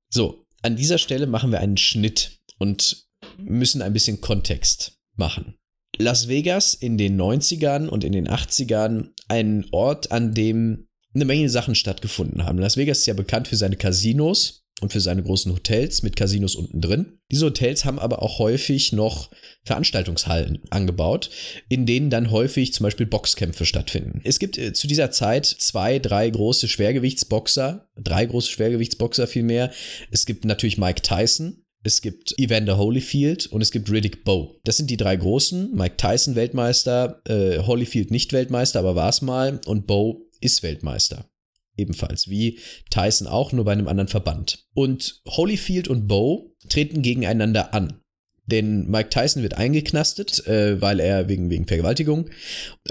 So, 0.10 0.46
an 0.62 0.76
dieser 0.76 0.98
Stelle 0.98 1.28
machen 1.28 1.52
wir 1.52 1.60
einen 1.60 1.78
Schnitt 1.78 2.40
und 2.58 3.08
müssen 3.38 3.82
ein 3.82 3.94
bisschen 3.94 4.22
Kontext 4.22 5.00
machen. 5.16 5.56
Las 5.98 6.27
Vegas 6.27 6.74
in 6.74 6.98
den 6.98 7.20
90ern 7.20 7.88
und 7.88 8.04
in 8.04 8.12
den 8.12 8.27
80ern 8.27 9.12
ein 9.30 9.65
Ort, 9.72 10.12
an 10.12 10.34
dem 10.34 10.88
eine 11.13 11.25
Menge 11.25 11.50
Sachen 11.50 11.75
stattgefunden 11.75 12.44
haben. 12.44 12.60
Las 12.60 12.75
Vegas 12.75 13.00
ist 13.00 13.06
ja 13.06 13.13
bekannt 13.13 13.48
für 13.48 13.56
seine 13.56 13.77
Casinos 13.77 14.64
und 14.82 14.91
für 14.91 15.00
seine 15.00 15.24
großen 15.24 15.53
Hotels 15.53 16.03
mit 16.03 16.15
Casinos 16.15 16.55
unten 16.55 16.82
drin. 16.82 17.20
Diese 17.32 17.46
Hotels 17.46 17.86
haben 17.86 17.98
aber 17.98 18.22
auch 18.22 18.39
häufig 18.39 18.91
noch 18.91 19.32
Veranstaltungshallen 19.63 20.60
angebaut, 20.70 21.29
in 21.70 21.86
denen 21.86 22.10
dann 22.10 22.29
häufig 22.29 22.74
zum 22.74 22.84
Beispiel 22.84 23.05
Boxkämpfe 23.05 23.65
stattfinden. 23.65 24.22
Es 24.24 24.38
gibt 24.38 24.58
äh, 24.58 24.74
zu 24.74 24.88
dieser 24.88 25.12
Zeit 25.12 25.46
zwei, 25.46 26.00
drei 26.00 26.29
große 26.29 26.67
Schwergewichtsboxer, 26.67 27.88
drei 27.98 28.25
große 28.25 28.51
Schwergewichtsboxer 28.51 29.27
vielmehr. 29.27 29.72
Es 30.12 30.25
gibt 30.25 30.44
natürlich 30.44 30.77
Mike 30.77 31.01
Tyson, 31.01 31.63
es 31.84 32.01
gibt 32.01 32.38
Evander 32.38 32.77
Holyfield 32.77 33.48
und 33.48 33.62
es 33.62 33.72
gibt 33.72 33.89
Riddick 33.89 34.25
Bowe. 34.25 34.55
Das 34.65 34.75
sind 34.75 34.89
die 34.89 34.98
drei 34.98 35.15
großen. 35.15 35.74
Mike 35.74 35.98
Tyson 35.98 36.36
Weltmeister, 36.36 37.22
äh, 37.27 37.60
Holyfield 37.60 38.12
nicht 38.12 38.34
Weltmeister, 38.34 38.79
aber 38.79 38.96
war 38.96 39.10
es 39.10 39.22
mal 39.22 39.62
und 39.65 39.88
Bowe 39.88 40.17
ist 40.41 40.63
Weltmeister 40.63 41.29
ebenfalls, 41.77 42.29
wie 42.29 42.60
Tyson 42.89 43.27
auch, 43.27 43.51
nur 43.51 43.65
bei 43.65 43.72
einem 43.72 43.88
anderen 43.88 44.08
Verband. 44.08 44.65
Und 44.74 45.22
Holyfield 45.27 45.88
und 45.88 46.08
Bo 46.08 46.55
treten 46.70 47.01
gegeneinander 47.01 47.74
an. 47.74 48.00
Denn 48.48 48.88
Mike 48.88 49.10
Tyson 49.10 49.41
wird 49.41 49.55
eingeknastet, 49.55 50.46
äh, 50.48 50.79
weil 50.79 51.00
er 51.00 51.27
wegen, 51.27 51.50
wegen 51.50 51.65
Vergewaltigung. 51.65 52.29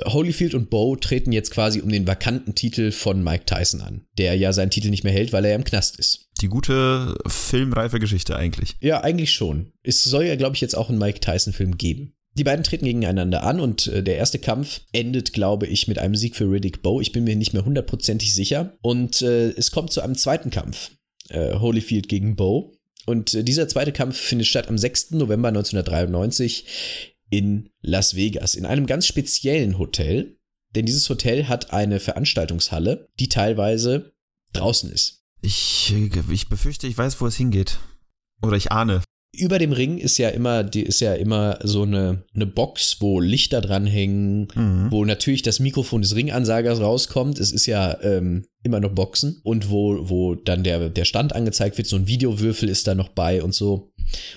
Holyfield 0.04 0.54
und 0.54 0.68
Bo 0.68 0.96
treten 0.96 1.32
jetzt 1.32 1.52
quasi 1.52 1.80
um 1.80 1.90
den 1.90 2.06
vakanten 2.06 2.54
Titel 2.54 2.90
von 2.90 3.22
Mike 3.22 3.44
Tyson 3.46 3.80
an, 3.80 4.04
der 4.18 4.34
ja 4.34 4.52
seinen 4.52 4.70
Titel 4.70 4.90
nicht 4.90 5.04
mehr 5.04 5.12
hält, 5.12 5.32
weil 5.32 5.44
er 5.44 5.54
im 5.54 5.64
Knast 5.64 5.98
ist. 5.98 6.28
Die 6.40 6.48
gute 6.48 7.14
filmreife 7.26 8.00
Geschichte 8.00 8.34
eigentlich. 8.34 8.76
Ja, 8.80 9.02
eigentlich 9.02 9.32
schon. 9.32 9.72
Es 9.84 10.02
soll 10.02 10.24
ja, 10.24 10.34
glaube 10.34 10.56
ich, 10.56 10.60
jetzt 10.60 10.76
auch 10.76 10.88
einen 10.88 10.98
Mike 10.98 11.20
Tyson-Film 11.20 11.78
geben. 11.78 12.14
Die 12.36 12.44
beiden 12.44 12.64
treten 12.64 12.84
gegeneinander 12.84 13.44
an 13.44 13.60
und 13.60 13.86
äh, 13.86 14.02
der 14.02 14.16
erste 14.16 14.40
Kampf 14.40 14.80
endet, 14.92 15.32
glaube 15.32 15.66
ich, 15.66 15.86
mit 15.86 15.98
einem 15.98 16.16
Sieg 16.16 16.34
für 16.34 16.50
Riddick 16.50 16.82
Bowe. 16.82 17.00
Ich 17.00 17.12
bin 17.12 17.24
mir 17.24 17.36
nicht 17.36 17.52
mehr 17.52 17.64
hundertprozentig 17.64 18.34
sicher. 18.34 18.76
Und 18.82 19.22
äh, 19.22 19.50
es 19.50 19.70
kommt 19.70 19.92
zu 19.92 20.00
einem 20.00 20.16
zweiten 20.16 20.50
Kampf. 20.50 20.90
Äh, 21.28 21.54
Holyfield 21.58 22.08
gegen 22.08 22.34
Bowe. 22.34 22.72
Und 23.06 23.34
äh, 23.34 23.44
dieser 23.44 23.68
zweite 23.68 23.92
Kampf 23.92 24.16
findet 24.16 24.48
statt 24.48 24.68
am 24.68 24.78
6. 24.78 25.12
November 25.12 25.48
1993 25.48 26.66
in 27.30 27.70
Las 27.82 28.16
Vegas, 28.16 28.56
in 28.56 28.66
einem 28.66 28.86
ganz 28.86 29.06
speziellen 29.06 29.78
Hotel. 29.78 30.36
Denn 30.74 30.86
dieses 30.86 31.08
Hotel 31.08 31.46
hat 31.46 31.72
eine 31.72 32.00
Veranstaltungshalle, 32.00 33.08
die 33.20 33.28
teilweise 33.28 34.12
draußen 34.52 34.90
ist. 34.90 35.22
Ich, 35.40 35.94
ich 36.30 36.48
befürchte, 36.48 36.88
ich 36.88 36.98
weiß, 36.98 37.20
wo 37.20 37.26
es 37.26 37.36
hingeht. 37.36 37.78
Oder 38.42 38.56
ich 38.56 38.72
ahne. 38.72 39.02
Über 39.36 39.58
dem 39.58 39.72
Ring 39.72 39.98
ist 39.98 40.18
ja 40.18 40.28
immer, 40.28 40.64
die 40.64 40.82
ist 40.82 41.00
ja 41.00 41.14
immer 41.14 41.58
so 41.62 41.82
eine, 41.82 42.22
eine 42.34 42.46
Box, 42.46 42.96
wo 43.00 43.20
Lichter 43.20 43.60
dranhängen, 43.60 44.48
Mhm. 44.54 44.86
wo 44.90 45.04
natürlich 45.04 45.42
das 45.42 45.60
Mikrofon 45.60 46.02
des 46.02 46.14
Ringansagers 46.14 46.80
rauskommt. 46.80 47.38
Es 47.38 47.52
ist 47.52 47.66
ja 47.66 47.96
ähm, 48.02 48.44
immer 48.62 48.80
noch 48.80 48.92
Boxen 48.92 49.40
und 49.42 49.70
wo, 49.70 50.08
wo 50.08 50.34
dann 50.34 50.64
der, 50.64 50.88
der 50.88 51.04
Stand 51.04 51.34
angezeigt 51.34 51.76
wird, 51.76 51.86
so 51.86 51.96
ein 51.96 52.06
Videowürfel 52.06 52.68
ist 52.68 52.86
da 52.86 52.94
noch 52.94 53.08
bei 53.10 53.42
und 53.42 53.54
so. 53.54 53.92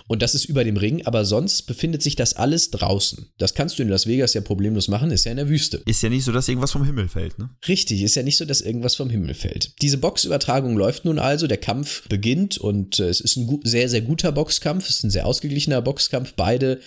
Und 0.07 0.21
das 0.21 0.35
ist 0.35 0.45
über 0.45 0.63
dem 0.63 0.77
Ring, 0.77 1.05
aber 1.05 1.25
sonst 1.25 1.63
befindet 1.63 2.01
sich 2.01 2.15
das 2.15 2.35
alles 2.35 2.71
draußen. 2.71 3.27
Das 3.37 3.53
kannst 3.53 3.77
du 3.77 3.83
in 3.83 3.89
Las 3.89 4.07
Vegas 4.07 4.33
ja 4.33 4.41
problemlos 4.41 4.87
machen, 4.87 5.11
ist 5.11 5.25
ja 5.25 5.31
in 5.31 5.37
der 5.37 5.49
Wüste. 5.49 5.81
Ist 5.85 6.03
ja 6.03 6.09
nicht 6.09 6.23
so, 6.23 6.31
dass 6.31 6.47
irgendwas 6.47 6.71
vom 6.71 6.83
Himmel 6.83 7.07
fällt, 7.07 7.39
ne? 7.39 7.49
Richtig, 7.67 8.01
ist 8.01 8.15
ja 8.15 8.23
nicht 8.23 8.37
so, 8.37 8.45
dass 8.45 8.61
irgendwas 8.61 8.95
vom 8.95 9.09
Himmel 9.09 9.33
fällt. 9.33 9.73
Diese 9.81 9.97
Boxübertragung 9.97 10.77
läuft 10.77 11.05
nun 11.05 11.19
also, 11.19 11.47
der 11.47 11.57
Kampf 11.57 12.07
beginnt 12.07 12.57
und 12.57 12.99
äh, 12.99 13.09
es 13.09 13.21
ist 13.21 13.37
ein 13.37 13.59
sehr, 13.63 13.89
sehr 13.89 14.01
guter 14.01 14.31
Boxkampf, 14.31 14.89
es 14.89 14.97
ist 14.97 15.03
ein 15.03 15.11
sehr 15.11 15.25
ausgeglichener 15.25 15.81
Boxkampf. 15.81 16.33
Beide 16.33 16.79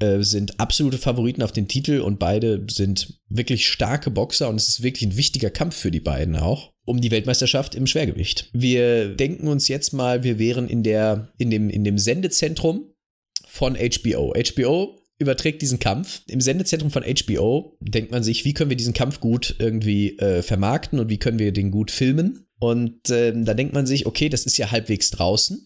äh, 0.00 0.22
sind 0.22 0.58
absolute 0.58 0.98
Favoriten 0.98 1.42
auf 1.42 1.52
den 1.52 1.68
Titel 1.68 2.00
und 2.00 2.18
beide 2.18 2.66
sind 2.68 3.20
wirklich 3.28 3.68
starke 3.68 4.10
Boxer 4.10 4.48
und 4.48 4.56
es 4.56 4.68
ist 4.68 4.82
wirklich 4.82 5.08
ein 5.08 5.16
wichtiger 5.16 5.50
Kampf 5.50 5.76
für 5.76 5.90
die 5.90 6.00
beiden 6.00 6.36
auch 6.36 6.73
um 6.84 7.00
die 7.00 7.10
Weltmeisterschaft 7.10 7.74
im 7.74 7.86
Schwergewicht. 7.86 8.50
Wir 8.52 9.14
denken 9.14 9.48
uns 9.48 9.68
jetzt 9.68 9.92
mal, 9.92 10.22
wir 10.22 10.38
wären 10.38 10.68
in 10.68 10.82
der 10.82 11.32
in 11.38 11.50
dem 11.50 11.70
in 11.70 11.84
dem 11.84 11.98
Sendezentrum 11.98 12.92
von 13.46 13.76
HBO. 13.76 14.34
HBO 14.34 14.98
überträgt 15.18 15.62
diesen 15.62 15.78
Kampf. 15.78 16.22
Im 16.26 16.40
Sendezentrum 16.40 16.90
von 16.90 17.04
HBO 17.04 17.76
denkt 17.80 18.10
man 18.10 18.22
sich, 18.22 18.44
wie 18.44 18.52
können 18.52 18.70
wir 18.70 18.76
diesen 18.76 18.94
Kampf 18.94 19.20
gut 19.20 19.56
irgendwie 19.58 20.18
äh, 20.18 20.42
vermarkten 20.42 20.98
und 20.98 21.08
wie 21.08 21.18
können 21.18 21.38
wir 21.38 21.52
den 21.52 21.70
gut 21.70 21.90
filmen. 21.90 22.46
Und 22.58 23.10
ähm, 23.10 23.44
da 23.44 23.54
denkt 23.54 23.74
man 23.74 23.86
sich, 23.86 24.06
okay, 24.06 24.28
das 24.28 24.44
ist 24.44 24.56
ja 24.56 24.70
halbwegs 24.70 25.10
draußen. 25.10 25.64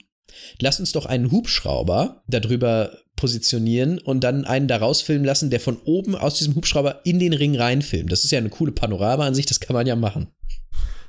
Lass 0.61 0.79
uns 0.81 0.93
doch 0.93 1.07
einen 1.07 1.31
Hubschrauber 1.31 2.23
darüber 2.27 2.99
positionieren 3.17 3.99
und 3.99 4.23
dann 4.23 4.45
einen 4.45 4.69
da 4.69 4.77
rausfilmen 4.77 5.25
lassen, 5.25 5.51
der 5.51 5.61
von 5.61 5.79
oben 5.85 6.15
aus 6.15 6.39
diesem 6.39 6.55
Hubschrauber 6.55 7.01
in 7.05 7.19
den 7.19 7.33
Ring 7.33 7.57
reinfilmt. 7.57 8.13
Das 8.13 8.25
ist 8.25 8.31
ja 8.31 8.39
eine 8.39 8.51
coole 8.51 8.73
Panorama 8.73 9.27
an 9.27 9.35
sich, 9.35 9.47
das 9.47 9.61
kann 9.61 9.75
man 9.75 9.87
ja 9.87 9.97
machen. 9.97 10.29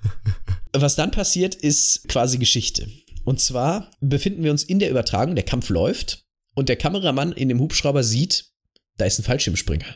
Was 0.73 0.95
dann 0.95 1.11
passiert, 1.11 1.55
ist 1.55 2.07
quasi 2.07 2.37
Geschichte. 2.37 2.87
Und 3.25 3.39
zwar 3.39 3.91
befinden 4.01 4.43
wir 4.43 4.51
uns 4.51 4.63
in 4.63 4.79
der 4.79 4.89
Übertragung, 4.89 5.35
der 5.35 5.45
Kampf 5.45 5.69
läuft 5.69 6.23
und 6.55 6.69
der 6.69 6.75
Kameramann 6.77 7.31
in 7.31 7.49
dem 7.49 7.59
Hubschrauber 7.59 8.03
sieht, 8.03 8.45
da 8.97 9.05
ist 9.05 9.19
ein 9.19 9.23
Fallschirmspringer. 9.23 9.85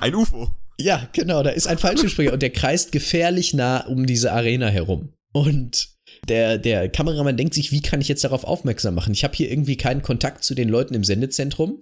Ein 0.00 0.14
UFO. 0.14 0.50
Ja, 0.80 1.08
genau, 1.12 1.42
da 1.42 1.50
ist 1.50 1.66
ein 1.66 1.78
Fallschirmspringer 1.78 2.32
und 2.32 2.40
der 2.42 2.50
kreist 2.50 2.92
gefährlich 2.92 3.52
nah 3.52 3.80
um 3.86 4.06
diese 4.06 4.32
Arena 4.32 4.68
herum. 4.68 5.12
Und 5.32 5.88
der, 6.28 6.58
der 6.58 6.88
Kameramann 6.88 7.36
denkt 7.36 7.54
sich, 7.54 7.72
wie 7.72 7.82
kann 7.82 8.00
ich 8.00 8.08
jetzt 8.08 8.24
darauf 8.24 8.44
aufmerksam 8.44 8.94
machen? 8.94 9.12
Ich 9.12 9.24
habe 9.24 9.34
hier 9.34 9.50
irgendwie 9.50 9.76
keinen 9.76 10.02
Kontakt 10.02 10.44
zu 10.44 10.54
den 10.54 10.68
Leuten 10.68 10.94
im 10.94 11.04
Sendezentrum, 11.04 11.80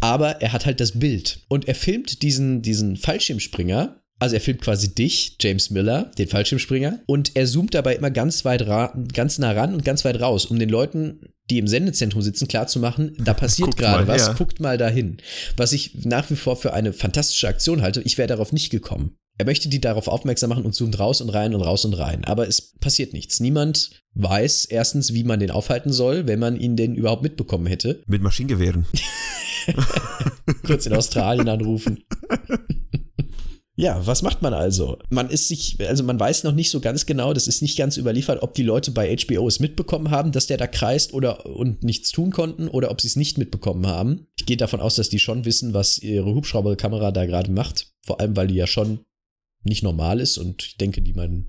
aber 0.00 0.40
er 0.40 0.52
hat 0.52 0.66
halt 0.66 0.80
das 0.80 0.98
Bild. 0.98 1.40
Und 1.48 1.68
er 1.68 1.74
filmt 1.74 2.22
diesen, 2.22 2.62
diesen 2.62 2.96
Fallschirmspringer, 2.96 4.01
also 4.22 4.36
er 4.36 4.40
filmt 4.40 4.60
quasi 4.60 4.94
dich, 4.94 5.36
James 5.40 5.70
Miller, 5.70 6.12
den 6.16 6.28
Fallschirmspringer, 6.28 7.00
und 7.06 7.32
er 7.34 7.44
zoomt 7.44 7.74
dabei 7.74 7.96
immer 7.96 8.12
ganz 8.12 8.44
weit 8.44 8.68
ra 8.68 8.96
ganz 9.12 9.38
nah 9.38 9.50
ran 9.50 9.74
und 9.74 9.84
ganz 9.84 10.04
weit 10.04 10.20
raus, 10.20 10.46
um 10.46 10.60
den 10.60 10.68
Leuten, 10.68 11.20
die 11.50 11.58
im 11.58 11.66
Sendezentrum 11.66 12.22
sitzen, 12.22 12.46
klarzumachen, 12.46 13.16
da 13.18 13.34
passiert 13.34 13.76
gerade 13.76 14.06
was, 14.06 14.28
her. 14.28 14.34
guckt 14.38 14.60
mal 14.60 14.78
dahin. 14.78 15.16
Was 15.56 15.72
ich 15.72 16.04
nach 16.04 16.30
wie 16.30 16.36
vor 16.36 16.54
für 16.54 16.72
eine 16.72 16.92
fantastische 16.92 17.48
Aktion 17.48 17.82
halte, 17.82 18.00
ich 18.02 18.16
wäre 18.16 18.28
darauf 18.28 18.52
nicht 18.52 18.70
gekommen. 18.70 19.16
Er 19.38 19.44
möchte 19.44 19.68
die 19.68 19.80
darauf 19.80 20.06
aufmerksam 20.06 20.50
machen 20.50 20.64
und 20.64 20.72
zoomt 20.72 21.00
raus 21.00 21.20
und 21.20 21.30
rein 21.30 21.52
und 21.52 21.62
raus 21.62 21.84
und 21.84 21.94
rein. 21.94 22.24
Aber 22.24 22.46
es 22.46 22.74
passiert 22.78 23.14
nichts. 23.14 23.40
Niemand 23.40 23.90
weiß 24.14 24.66
erstens, 24.66 25.14
wie 25.14 25.24
man 25.24 25.40
den 25.40 25.50
aufhalten 25.50 25.92
soll, 25.92 26.28
wenn 26.28 26.38
man 26.38 26.56
ihn 26.56 26.76
denn 26.76 26.94
überhaupt 26.94 27.24
mitbekommen 27.24 27.66
hätte. 27.66 28.04
Mit 28.06 28.22
Maschinengewehren. 28.22 28.86
Kurz 30.64 30.86
in 30.86 30.92
Australien 30.92 31.48
anrufen. 31.48 32.04
Ja, 33.74 34.06
was 34.06 34.22
macht 34.22 34.42
man 34.42 34.52
also? 34.52 34.98
Man 35.08 35.30
ist 35.30 35.48
sich, 35.48 35.78
also 35.88 36.04
man 36.04 36.20
weiß 36.20 36.44
noch 36.44 36.52
nicht 36.52 36.70
so 36.70 36.80
ganz 36.80 37.06
genau, 37.06 37.32
das 37.32 37.48
ist 37.48 37.62
nicht 37.62 37.78
ganz 37.78 37.96
überliefert, 37.96 38.42
ob 38.42 38.52
die 38.54 38.62
Leute 38.62 38.90
bei 38.90 39.16
HBO 39.16 39.48
es 39.48 39.60
mitbekommen 39.60 40.10
haben, 40.10 40.30
dass 40.30 40.46
der 40.46 40.58
da 40.58 40.66
kreist 40.66 41.14
oder 41.14 41.46
und 41.46 41.82
nichts 41.82 42.10
tun 42.10 42.32
konnten 42.32 42.68
oder 42.68 42.90
ob 42.90 43.00
sie 43.00 43.08
es 43.08 43.16
nicht 43.16 43.38
mitbekommen 43.38 43.86
haben. 43.86 44.26
Ich 44.36 44.44
gehe 44.44 44.58
davon 44.58 44.80
aus, 44.80 44.96
dass 44.96 45.08
die 45.08 45.18
schon 45.18 45.46
wissen, 45.46 45.72
was 45.72 45.98
ihre 45.98 46.34
Hubschrauberkamera 46.34 47.12
da 47.12 47.24
gerade 47.24 47.50
macht. 47.50 47.92
Vor 48.04 48.20
allem, 48.20 48.36
weil 48.36 48.48
die 48.48 48.56
ja 48.56 48.66
schon 48.66 49.00
nicht 49.64 49.82
normal 49.82 50.20
ist 50.20 50.38
und 50.38 50.62
ich 50.62 50.76
denke, 50.76 51.00
die 51.00 51.14
man, 51.14 51.48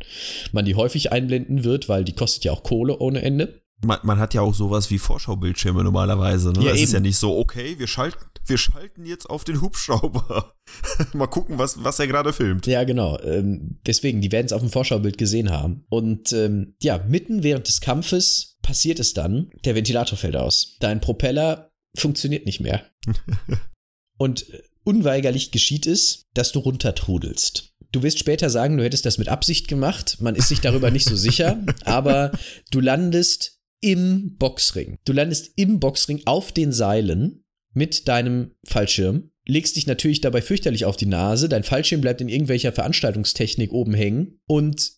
man 0.52 0.66
die 0.66 0.76
häufig 0.76 1.12
einblenden 1.12 1.64
wird, 1.64 1.90
weil 1.90 2.06
die 2.06 2.14
kostet 2.14 2.46
ja 2.46 2.52
auch 2.54 2.64
Kohle 2.64 3.00
ohne 3.00 3.22
Ende. 3.22 3.62
Man, 3.84 4.00
man 4.04 4.20
hat 4.20 4.34
ja 4.34 4.42
auch 4.42 4.54
sowas 4.54 4.90
wie 4.92 5.00
Vorschaubildschirme 5.00 5.84
normalerweise. 5.84 6.54
Ne? 6.54 6.64
Ja, 6.64 6.72
es 6.72 6.82
ist 6.82 6.94
ja 6.94 7.02
nicht 7.02 7.18
so, 7.18 7.38
okay, 7.38 7.78
wir 7.80 7.88
schalten, 7.88 8.24
wir 8.46 8.58
schalten 8.58 9.06
jetzt 9.06 9.30
auf 9.30 9.44
den 9.44 9.62
Hubschrauber. 9.62 10.56
Mal 11.14 11.28
gucken, 11.28 11.58
was, 11.58 11.84
was 11.84 12.00
er 12.00 12.08
gerade 12.08 12.34
filmt. 12.34 12.68
Ja, 12.68 12.84
genau. 12.84 13.20
Ähm, 13.22 13.80
deswegen, 13.86 14.22
die 14.22 14.32
werden 14.32 14.46
es 14.46 14.54
auf 14.54 14.62
dem 14.62 14.70
Vorschaubild 14.70 15.18
gesehen 15.18 15.52
haben. 15.52 15.86
Und 15.90 16.34
ähm, 16.34 16.76
ja, 16.82 17.04
mitten 17.08 17.44
während 17.44 17.68
des 17.68 17.82
Kampfes 17.82 18.58
passiert 18.62 19.00
es 19.00 19.14
dann, 19.14 19.50
der 19.66 19.76
Ventilator 19.76 20.18
fällt 20.18 20.36
aus. 20.36 20.78
Dein 20.80 21.02
Propeller 21.02 21.72
funktioniert 21.96 22.46
nicht 22.46 22.60
mehr. 22.60 22.84
Und 24.18 24.46
unweigerlich 24.84 25.52
geschieht 25.52 25.88
es, 25.88 26.26
dass 26.34 26.52
du 26.52 26.60
runtertrudelst. 26.60 27.74
Du 27.92 28.02
wirst 28.02 28.20
später 28.20 28.50
sagen, 28.50 28.78
du 28.78 28.84
hättest 28.84 29.06
das 29.06 29.18
mit 29.18 29.30
Absicht 29.30 29.68
gemacht. 29.68 30.18
Man 30.20 30.36
ist 30.36 30.50
sich 30.50 30.62
darüber 30.62 30.92
nicht 30.92 31.08
so 31.08 31.16
sicher, 31.16 31.64
aber 31.86 32.32
du 32.72 32.80
landest 32.80 33.60
im 33.82 34.36
Boxring. 34.38 34.98
Du 35.06 35.14
landest 35.14 35.52
im 35.58 35.80
Boxring 35.80 36.22
auf 36.26 36.52
den 36.52 36.72
Seilen 36.72 37.43
mit 37.74 38.08
deinem 38.08 38.52
Fallschirm, 38.66 39.32
legst 39.46 39.76
dich 39.76 39.88
natürlich 39.88 40.22
dabei 40.22 40.42
fürchterlich 40.42 40.86
auf 40.86 40.98
die 40.98 41.06
Nase, 41.06 41.50
dein 41.50 41.64
Fallschirm 41.64 42.02
bleibt 42.02 42.22
in 42.22 42.30
irgendwelcher 42.30 42.72
Veranstaltungstechnik 42.72 43.72
oben 43.72 43.94
hängen 43.94 44.40
und 44.46 44.94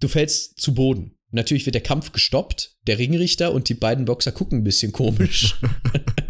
du 0.00 0.08
fällst 0.08 0.60
zu 0.60 0.74
Boden. 0.74 1.16
Natürlich 1.30 1.66
wird 1.66 1.74
der 1.74 1.82
Kampf 1.82 2.12
gestoppt, 2.12 2.76
der 2.86 2.98
Ringrichter 2.98 3.52
und 3.52 3.68
die 3.68 3.74
beiden 3.74 4.06
Boxer 4.06 4.32
gucken 4.32 4.60
ein 4.60 4.64
bisschen 4.64 4.92
komisch, 4.92 5.56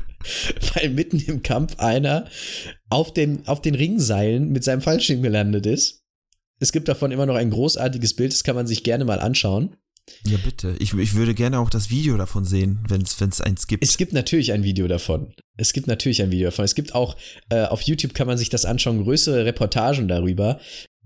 weil 0.75 0.91
mitten 0.91 1.21
im 1.21 1.43
Kampf 1.43 1.79
einer 1.79 2.29
auf, 2.89 3.13
dem, 3.15 3.47
auf 3.47 3.63
den 3.63 3.75
Ringseilen 3.75 4.51
mit 4.51 4.65
seinem 4.65 4.81
Fallschirm 4.81 5.23
gelandet 5.23 5.67
ist. 5.67 6.03
Es 6.59 6.73
gibt 6.73 6.89
davon 6.89 7.13
immer 7.13 7.27
noch 7.27 7.37
ein 7.37 7.51
großartiges 7.51 8.15
Bild, 8.15 8.33
das 8.33 8.43
kann 8.43 8.57
man 8.57 8.67
sich 8.67 8.83
gerne 8.83 9.05
mal 9.05 9.21
anschauen. 9.21 9.77
Ja, 10.27 10.39
bitte. 10.43 10.75
Ich, 10.79 10.95
ich 10.95 11.15
würde 11.15 11.35
gerne 11.35 11.59
auch 11.59 11.71
das 11.71 11.91
Video 11.91 12.17
davon 12.17 12.45
sehen, 12.45 12.81
wenn 12.89 13.03
es 13.03 13.41
eins 13.41 13.67
gibt. 13.67 13.85
Es 13.85 13.97
gibt 13.97 14.13
natürlich 14.13 14.53
ein 14.53 14.63
Video 14.63 14.89
davon. 14.89 15.33
Es 15.57 15.73
gibt 15.73 15.87
natürlich 15.87 16.23
ein 16.23 16.31
Video 16.31 16.49
davon. 16.49 16.65
Es 16.65 16.75
gibt 16.75 16.95
auch, 16.95 17.17
äh, 17.49 17.65
auf 17.65 17.83
YouTube 17.83 18.15
kann 18.15 18.27
man 18.27 18.39
sich 18.39 18.49
das 18.49 18.65
anschauen, 18.65 19.03
größere 19.03 19.45
Reportagen 19.45 20.09
darüber. 20.09 20.61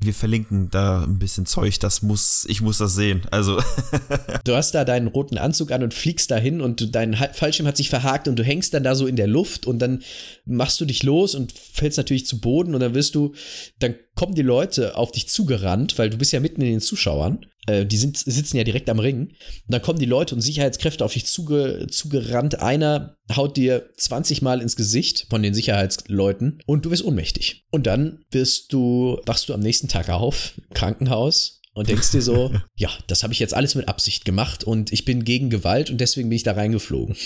Wir 0.05 0.15
verlinken 0.15 0.69
da 0.71 1.05
ein 1.05 1.19
bisschen 1.21 1.47
Zeug, 1.47 1.79
das 1.79 2.03
muss, 2.03 2.45
ich 2.49 2.61
muss 2.61 2.79
das 2.79 2.95
sehen. 2.95 3.23
Also, 3.31 3.63
Du 4.45 4.57
hast 4.57 4.73
da 4.73 4.85
deinen 4.85 5.07
roten 5.07 5.39
Anzug 5.39 5.71
an 5.71 5.85
und 5.85 5.95
fliegst 5.95 6.31
dahin 6.31 6.61
und 6.61 6.95
dein 6.95 7.15
Fallschirm 7.15 7.69
hat 7.69 7.77
sich 7.77 7.89
verhakt 7.89 8.27
und 8.27 8.37
du 8.37 8.43
hängst 8.43 8.75
dann 8.75 8.83
da 8.83 8.97
so 8.97 9.07
in 9.07 9.15
der 9.15 9.29
Luft 9.29 9.67
und 9.67 9.79
dann 9.79 10.03
machst 10.45 10.81
du 10.81 10.85
dich 10.85 11.05
los 11.05 11.37
und 11.37 11.53
fällst 11.53 11.99
natürlich 11.99 12.27
zu 12.27 12.41
Boden 12.41 12.75
und 12.75 12.81
dann 12.81 12.95
wirst 12.95 13.15
du, 13.15 13.35
dann 13.79 13.95
kommen 14.17 14.35
die 14.35 14.43
Leute 14.43 14.97
auf 14.97 15.13
dich 15.13 15.29
zugerannt, 15.29 15.99
weil 15.99 16.11
du 16.11 16.19
bist 16.19 16.33
ja 16.33 16.41
mitten 16.41 16.63
in 16.63 16.71
den 16.71 16.81
Zuschauern. 16.81 17.47
Äh, 17.67 17.87
die 17.87 17.97
sind, 17.97 18.19
sitzen 18.19 18.57
ja 18.57 18.65
direkt 18.65 18.91
am 18.91 18.99
Ring. 18.99 19.29
Und 19.29 19.37
dann 19.69 19.83
kommen 19.83 19.99
die 19.99 20.07
Leute 20.07 20.35
und 20.35 20.41
Sicherheitskräfte 20.41 21.05
auf 21.05 21.13
dich 21.13 21.27
zuge, 21.27 21.87
zugerannt. 21.91 22.61
Einer 22.61 23.17
haut 23.35 23.57
dir 23.57 23.91
20 23.97 24.43
Mal 24.43 24.61
ins 24.61 24.77
Gesicht 24.77 25.27
von 25.31 25.43
den 25.43 25.55
Sicherheitsleuten 25.55 26.61
und 26.67 26.85
du 26.85 26.91
wirst 26.91 27.05
ohnmächtig. 27.05 27.67
Und 27.71 27.87
dann 27.87 28.25
wirst 28.31 28.73
du, 28.73 29.21
wachst 29.27 29.49
du 29.49 29.55
am 29.55 29.61
nächsten 29.61 29.89
Tag 29.89 30.09
auf, 30.09 30.61
Krankenhaus, 30.75 31.61
und 31.75 31.89
denkst 31.89 32.11
dir 32.11 32.23
so, 32.23 32.53
ja, 32.77 32.91
das 33.07 33.23
habe 33.23 33.33
ich 33.33 33.39
jetzt 33.39 33.55
alles 33.55 33.75
mit 33.75 33.89
Absicht 33.89 34.25
gemacht 34.25 34.65
und 34.65 34.93
ich 34.93 35.05
bin 35.05 35.25
gegen 35.25 35.49
Gewalt 35.51 35.91
und 35.91 35.99
deswegen 35.99 36.29
bin 36.29 36.37
ich 36.37 36.43
da 36.43 36.53
reingeflogen. 36.53 37.17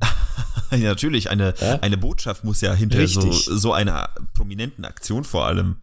ja, 0.70 0.78
natürlich, 0.78 1.30
eine, 1.30 1.54
Ja? 1.60 1.80
eine 1.80 1.96
Botschaft 1.96 2.44
muss 2.44 2.60
ja 2.60 2.74
hinter 2.74 3.06
so, 3.08 3.32
so 3.32 3.72
einer 3.72 4.10
prominenten 4.34 4.84
Aktion 4.84 5.24
vor 5.24 5.46
allem 5.46 5.78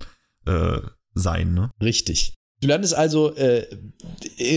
äh, 0.46 0.80
sein, 1.14 1.54
ne? 1.54 1.72
Richtig. 1.82 2.36
Du 2.62 2.68
landest 2.68 2.94
also 2.94 3.36
äh, 3.36 3.66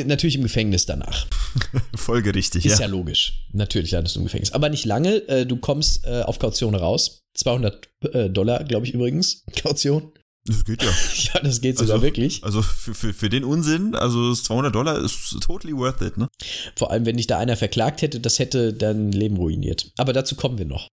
natürlich 0.05 0.37
im 0.37 0.43
Gefängnis 0.43 0.85
danach. 0.87 1.27
Folgerichtig, 1.97 2.67
Ist 2.67 2.79
ja. 2.79 2.87
ja 2.87 2.87
logisch. 2.87 3.45
Natürlich 3.53 3.91
landest 3.93 4.17
du 4.17 4.21
im 4.21 4.27
Gefängnis. 4.27 4.53
Aber 4.53 4.69
nicht 4.69 4.85
lange. 4.85 5.27
Äh, 5.29 5.47
du 5.47 5.57
kommst 5.57 6.05
äh, 6.07 6.21
auf 6.23 6.39
Kaution 6.39 6.75
raus. 6.75 7.23
200 7.39 7.89
äh, 8.13 8.31
Dollar, 8.31 8.63
glaube 8.65 8.87
ich 8.87 8.93
übrigens. 8.95 9.45
Kaution. 9.57 10.13
Das 10.47 10.65
geht 10.67 10.83
ja. 10.83 10.91
Ja, 11.35 11.41
das 11.41 11.63
geht 11.63 11.79
sogar 11.79 11.95
Also- 11.95 12.03
wirklich. 12.03 12.45
Also 12.45 12.61
für, 12.61 12.95
für, 12.95 13.15
für 13.15 13.31
den 13.31 13.45
Unsinn, 13.45 13.95
also 13.95 14.29
das 14.29 14.43
200 14.45 14.75
Dollar 14.75 15.03
ist 15.03 15.39
totally 15.41 15.75
worth 15.75 16.03
it, 16.03 16.19
ne? 16.19 16.29
Vor 16.77 16.91
allem, 16.91 17.07
wenn 17.07 17.17
dich 17.17 17.27
da 17.27 17.39
einer 17.39 17.57
verklagt 17.57 18.03
hätte, 18.03 18.21
das 18.21 18.39
hätte 18.39 18.75
dein 18.75 19.11
Leben 19.13 19.37
ruiniert. 19.39 19.91
Aber 19.97 20.13
dazu 20.13 20.35
kommen 20.37 20.59
wir 20.59 20.67
noch. 20.67 20.89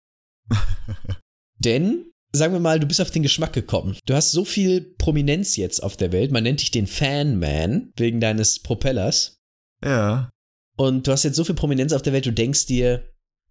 Denn, 1.59 2.11
sagen 2.37 2.53
wir 2.53 2.59
mal, 2.59 2.79
du 2.79 2.87
bist 2.87 3.01
auf 3.01 3.11
den 3.11 3.23
Geschmack 3.23 3.53
gekommen. 3.53 3.97
Du 4.05 4.13
hast 4.13 4.31
so 4.31 4.45
viel 4.45 4.81
Prominenz 4.81 5.55
jetzt 5.55 5.81
auf 5.83 5.97
der 5.97 6.11
Welt. 6.11 6.31
Man 6.31 6.43
nennt 6.43 6.61
dich 6.61 6.71
den 6.71 6.87
Fan-Man 6.87 7.91
wegen 7.95 8.21
deines 8.21 8.59
Propellers. 8.59 9.39
Ja. 9.83 10.29
Und 10.77 11.07
du 11.07 11.11
hast 11.11 11.23
jetzt 11.23 11.35
so 11.35 11.43
viel 11.43 11.55
Prominenz 11.55 11.91
auf 11.91 12.01
der 12.01 12.13
Welt, 12.13 12.25
du 12.25 12.31
denkst 12.31 12.67
dir, 12.67 13.03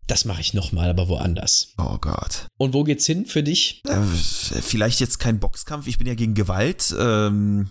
das 0.07 0.25
mache 0.25 0.41
ich 0.41 0.55
nochmal, 0.55 0.89
aber 0.89 1.09
woanders. 1.09 1.75
Oh 1.79 1.99
Gott. 1.99 2.47
Und 2.59 2.73
wo 2.73 2.85
geht's 2.85 3.07
hin 3.07 3.27
für 3.27 3.43
dich? 3.43 3.83
Äh, 3.87 4.03
vielleicht 4.63 5.01
jetzt 5.01 5.19
kein 5.19 5.41
Boxkampf, 5.41 5.89
ich 5.89 5.99
bin 5.99 6.07
ja 6.07 6.15
gegen 6.15 6.35
Gewalt. 6.35 6.95
Ähm, 6.97 7.71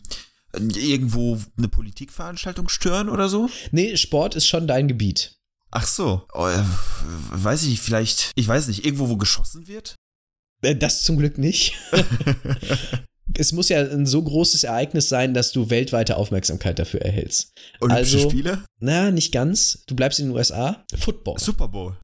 irgendwo 0.54 1.40
eine 1.58 1.68
Politikveranstaltung 1.68 2.70
stören 2.70 3.10
oder 3.10 3.30
so? 3.30 3.50
Nee, 3.72 3.96
Sport 3.98 4.36
ist 4.36 4.48
schon 4.48 4.68
dein 4.68 4.88
Gebiet. 4.88 5.38
Ach 5.72 5.86
so. 5.86 6.26
Oh, 6.34 6.50
weiß 7.32 7.64
ich, 7.64 7.82
vielleicht, 7.82 8.32
ich 8.36 8.48
weiß 8.48 8.68
nicht, 8.68 8.86
irgendwo, 8.86 9.10
wo 9.10 9.18
geschossen 9.18 9.68
wird? 9.68 9.96
Äh, 10.66 10.76
Das 10.76 11.04
zum 11.04 11.18
Glück 11.18 11.38
nicht. 11.38 11.74
es 13.38 13.52
muss 13.52 13.70
ja 13.70 13.82
ein 13.82 14.06
so 14.06 14.22
großes 14.22 14.64
Ereignis 14.64 15.10
sein, 15.10 15.34
dass 15.34 15.52
du 15.52 15.70
weltweite 15.70 16.18
Aufmerksamkeit 16.18 16.80
dafür 16.80 17.02
erhältst. 17.02 17.52
Olympische 17.82 18.18
Also- 18.18 18.30
Spiele? 18.30 18.64
Na, 18.80 19.12
nicht 19.12 19.32
ganz. 19.32 19.84
Du 19.88 19.96
bleibst 19.96 20.20
in 20.20 20.28
den 20.28 20.36
USA. 20.36 20.86
Football. 20.96 21.40
Super 21.40 21.68
Bowl. 21.68 21.98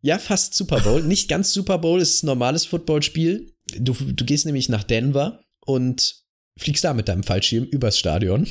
Ja, 0.00 0.18
fast 0.18 0.54
Super 0.54 0.80
Bowl. 0.80 1.02
Nicht 1.02 1.28
ganz 1.28 1.52
Super 1.52 1.78
Bowl, 1.78 2.00
es 2.00 2.14
ist 2.14 2.22
ein 2.22 2.26
normales 2.26 2.64
Footballspiel. 2.66 3.52
Du, 3.78 3.92
du 3.94 4.24
gehst 4.24 4.46
nämlich 4.46 4.68
nach 4.68 4.84
Denver 4.84 5.40
und 5.64 6.22
fliegst 6.58 6.84
da 6.84 6.92
mit 6.92 7.08
deinem 7.08 7.22
Fallschirm 7.22 7.64
übers 7.64 7.98
Stadion. 7.98 8.46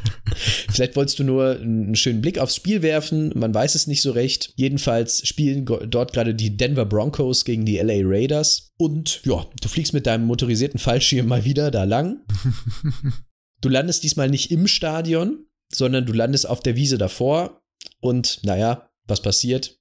Vielleicht 0.70 0.96
wolltest 0.96 1.18
du 1.18 1.24
nur 1.24 1.58
einen 1.58 1.96
schönen 1.96 2.20
Blick 2.20 2.38
aufs 2.38 2.56
Spiel 2.56 2.82
werfen, 2.82 3.32
man 3.34 3.54
weiß 3.54 3.74
es 3.74 3.86
nicht 3.86 4.02
so 4.02 4.10
recht. 4.10 4.52
Jedenfalls 4.56 5.26
spielen 5.26 5.64
dort 5.64 6.12
gerade 6.12 6.34
die 6.34 6.56
Denver 6.56 6.84
Broncos 6.86 7.44
gegen 7.44 7.64
die 7.64 7.78
LA 7.78 8.00
Raiders. 8.02 8.72
Und 8.76 9.20
ja, 9.24 9.46
du 9.60 9.68
fliegst 9.68 9.92
mit 9.92 10.06
deinem 10.06 10.26
motorisierten 10.26 10.78
Fallschirm 10.78 11.26
mal 11.26 11.44
wieder 11.44 11.70
da 11.70 11.84
lang. 11.84 12.20
Du 13.60 13.70
landest 13.70 14.02
diesmal 14.02 14.28
nicht 14.28 14.50
im 14.50 14.66
Stadion, 14.66 15.46
sondern 15.72 16.06
du 16.06 16.12
landest 16.12 16.48
auf 16.48 16.60
der 16.60 16.76
Wiese 16.76 16.98
davor. 16.98 17.62
Und 18.00 18.40
naja, 18.44 18.90
was 19.06 19.22
passiert? 19.22 19.78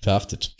Verhaftet. 0.00 0.56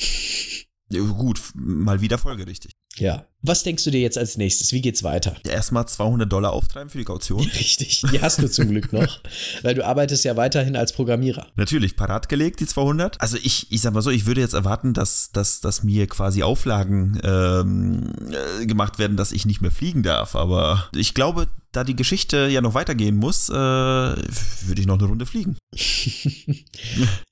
Ja, 0.91 1.01
gut, 1.01 1.41
mal 1.55 2.01
wieder 2.01 2.19
folgerichtig. 2.19 2.73
Ja. 3.01 3.27
Was 3.43 3.63
denkst 3.63 3.85
du 3.85 3.91
dir 3.91 4.01
jetzt 4.01 4.19
als 4.19 4.37
nächstes? 4.37 4.73
Wie 4.73 4.83
geht's 4.83 5.03
weiter? 5.03 5.35
Ja, 5.47 5.53
Erstmal 5.53 5.89
200 5.89 6.31
Dollar 6.31 6.53
auftreiben 6.53 6.91
für 6.91 6.99
die 6.99 7.05
Kaution. 7.05 7.41
Richtig, 7.59 8.03
die 8.13 8.21
hast 8.21 8.43
du 8.43 8.49
zum 8.49 8.69
Glück 8.69 8.93
noch, 8.93 9.21
weil 9.63 9.75
du 9.75 9.85
arbeitest 9.85 10.25
ja 10.27 10.37
weiterhin 10.37 10.77
als 10.77 10.93
Programmierer. 10.93 11.47
Natürlich, 11.57 11.97
parat 11.97 12.29
gelegt, 12.29 12.61
die 12.61 12.67
200. 12.67 13.19
Also 13.19 13.39
ich, 13.43 13.73
ich 13.73 13.81
sag 13.81 13.95
mal 13.95 14.03
so, 14.03 14.11
ich 14.11 14.27
würde 14.27 14.43
jetzt 14.43 14.53
erwarten, 14.53 14.93
dass, 14.93 15.33
dass, 15.33 15.63
dass 15.63 15.83
mir 15.83 16.07
quasi 16.07 16.43
Auflagen 16.43 17.19
ähm, 17.25 18.13
äh, 18.61 18.67
gemacht 18.67 18.99
werden, 18.99 19.17
dass 19.17 19.33
ich 19.33 19.47
nicht 19.47 19.63
mehr 19.63 19.71
fliegen 19.71 20.03
darf. 20.03 20.37
Aber 20.37 20.91
ich 20.95 21.15
glaube, 21.15 21.47
da 21.73 21.83
die 21.83 21.97
Geschichte 21.97 22.49
ja 22.49 22.61
noch 22.61 22.75
weitergehen 22.75 23.17
muss, 23.17 23.49
äh, 23.49 23.53
würde 23.55 24.81
ich 24.81 24.87
noch 24.87 24.99
eine 24.99 25.09
Runde 25.09 25.25
fliegen. 25.27 25.57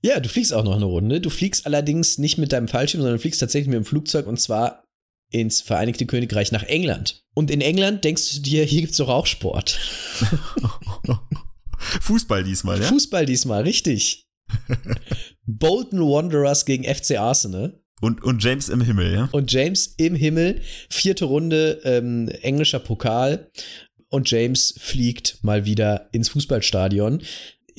Ja, 0.00 0.20
du 0.20 0.28
fliegst 0.28 0.54
auch 0.54 0.62
noch 0.62 0.76
eine 0.76 0.84
Runde. 0.84 1.20
Du 1.20 1.28
fliegst 1.28 1.66
allerdings 1.66 2.18
nicht 2.18 2.38
mit 2.38 2.52
deinem 2.52 2.68
Fallschirm, 2.68 3.00
sondern 3.00 3.16
du 3.16 3.20
fliegst 3.20 3.40
tatsächlich 3.40 3.68
mit 3.68 3.76
dem 3.76 3.84
Flugzeug 3.84 4.26
und 4.26 4.40
zwar 4.40 4.84
ins 5.30 5.60
Vereinigte 5.60 6.06
Königreich 6.06 6.52
nach 6.52 6.62
England. 6.64 7.22
Und 7.34 7.50
in 7.50 7.60
England 7.60 8.04
denkst 8.04 8.34
du 8.34 8.40
dir, 8.40 8.64
hier 8.64 8.80
gibt's 8.82 8.96
doch 8.96 9.08
auch 9.08 9.26
Sport. 9.26 9.78
Fußball 12.00 12.44
diesmal, 12.44 12.80
ja? 12.80 12.86
Fußball 12.86 13.26
diesmal, 13.26 13.62
richtig. 13.62 14.26
Bolton 15.46 16.00
Wanderers 16.00 16.64
gegen 16.64 16.84
FC 16.84 17.18
Arsenal. 17.18 17.80
Und, 18.00 18.22
und 18.22 18.42
James 18.42 18.68
im 18.68 18.80
Himmel, 18.80 19.12
ja? 19.12 19.28
Und 19.32 19.52
James 19.52 19.94
im 19.96 20.14
Himmel, 20.14 20.60
vierte 20.88 21.24
Runde, 21.24 21.80
ähm, 21.84 22.28
englischer 22.42 22.78
Pokal. 22.78 23.50
Und 24.08 24.30
James 24.30 24.74
fliegt 24.78 25.38
mal 25.42 25.64
wieder 25.64 26.08
ins 26.12 26.28
Fußballstadion. 26.30 27.22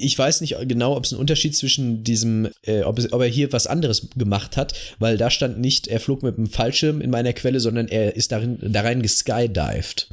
Ich 0.01 0.17
weiß 0.17 0.41
nicht 0.41 0.55
genau, 0.67 0.95
ob 0.95 1.05
es 1.05 1.11
einen 1.13 1.19
Unterschied 1.19 1.55
zwischen 1.55 2.03
diesem, 2.03 2.49
äh, 2.63 2.81
ob, 2.83 2.97
es, 2.99 3.11
ob 3.11 3.21
er 3.21 3.27
hier 3.27 3.51
was 3.51 3.67
anderes 3.67 4.07
gemacht 4.15 4.57
hat, 4.57 4.73
weil 4.99 5.17
da 5.17 5.29
stand 5.29 5.59
nicht, 5.59 5.87
er 5.87 5.99
flog 5.99 6.23
mit 6.23 6.37
einem 6.37 6.47
Fallschirm 6.47 7.01
in 7.01 7.09
meiner 7.09 7.33
Quelle, 7.33 7.59
sondern 7.59 7.87
er 7.87 8.15
ist 8.15 8.31
darin, 8.31 8.57
da 8.61 8.81
rein 8.81 9.01
geskydived. 9.01 10.07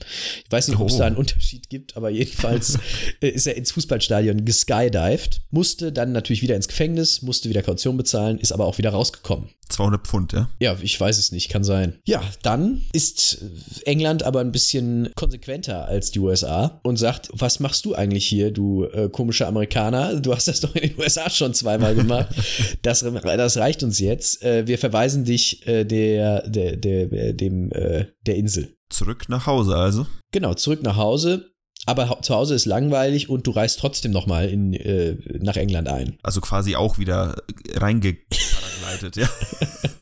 Ich 0.44 0.50
weiß 0.52 0.68
nicht, 0.68 0.78
ob 0.78 0.88
es 0.88 0.94
Oh. 0.94 0.98
da 0.98 1.06
einen 1.06 1.16
Unterschied 1.16 1.68
gibt, 1.68 1.96
aber 1.96 2.10
jedenfalls 2.10 2.78
äh, 3.20 3.28
ist 3.28 3.46
er 3.46 3.56
ins 3.56 3.72
Fußballstadion 3.72 4.44
geskydived, 4.44 5.40
musste 5.50 5.92
dann 5.92 6.12
natürlich 6.12 6.42
wieder 6.42 6.56
ins 6.56 6.68
Gefängnis, 6.68 7.22
musste 7.22 7.48
wieder 7.48 7.62
Kaution 7.62 7.96
bezahlen, 7.96 8.38
ist 8.38 8.52
aber 8.52 8.66
auch 8.66 8.78
wieder 8.78 8.90
rausgekommen. 8.90 9.50
200 9.68 10.06
Pfund, 10.06 10.32
ja? 10.32 10.48
Ja, 10.60 10.76
ich 10.80 10.98
weiß 10.98 11.18
es 11.18 11.32
nicht, 11.32 11.48
kann 11.48 11.64
sein. 11.64 11.98
Ja, 12.04 12.22
dann 12.42 12.82
ist 12.92 13.38
England 13.84 14.22
aber 14.22 14.40
ein 14.40 14.52
bisschen 14.52 15.10
konsequenter 15.16 15.86
als 15.86 16.12
die 16.12 16.20
USA 16.20 16.80
und 16.84 16.96
sagt, 16.98 17.30
was 17.32 17.58
machst 17.58 17.84
du 17.84 17.94
eigentlich 17.94 18.24
hier, 18.26 18.52
du 18.52 18.84
äh, 18.84 19.08
komischer 19.08 19.48
Amerikaner? 19.48 19.75
Du 20.20 20.34
hast 20.34 20.48
das 20.48 20.60
doch 20.60 20.74
in 20.74 20.90
den 20.90 20.98
USA 20.98 21.28
schon 21.30 21.54
zweimal 21.54 21.94
gemacht. 21.94 22.34
Das, 22.82 23.00
das 23.00 23.56
reicht 23.56 23.82
uns 23.82 23.98
jetzt. 23.98 24.42
Äh, 24.42 24.66
wir 24.66 24.78
verweisen 24.78 25.24
dich 25.24 25.66
äh, 25.66 25.84
der, 25.84 26.48
der, 26.48 26.76
der, 26.76 27.32
dem, 27.32 27.72
äh, 27.72 28.06
der 28.26 28.36
Insel. 28.36 28.76
Zurück 28.88 29.28
nach 29.28 29.46
Hause 29.46 29.76
also. 29.76 30.06
Genau, 30.30 30.54
zurück 30.54 30.82
nach 30.82 30.96
Hause. 30.96 31.50
Aber 31.86 32.20
zu 32.22 32.34
Hause 32.34 32.54
ist 32.54 32.66
langweilig 32.66 33.28
und 33.28 33.46
du 33.46 33.52
reist 33.52 33.78
trotzdem 33.78 34.12
nochmal 34.12 34.48
in, 34.48 34.74
äh, 34.74 35.16
nach 35.40 35.56
England 35.56 35.88
ein. 35.88 36.18
Also 36.22 36.40
quasi 36.40 36.76
auch 36.76 36.98
wieder 36.98 37.36
reingeparageleitet, 37.74 39.16
ja. 39.16 39.28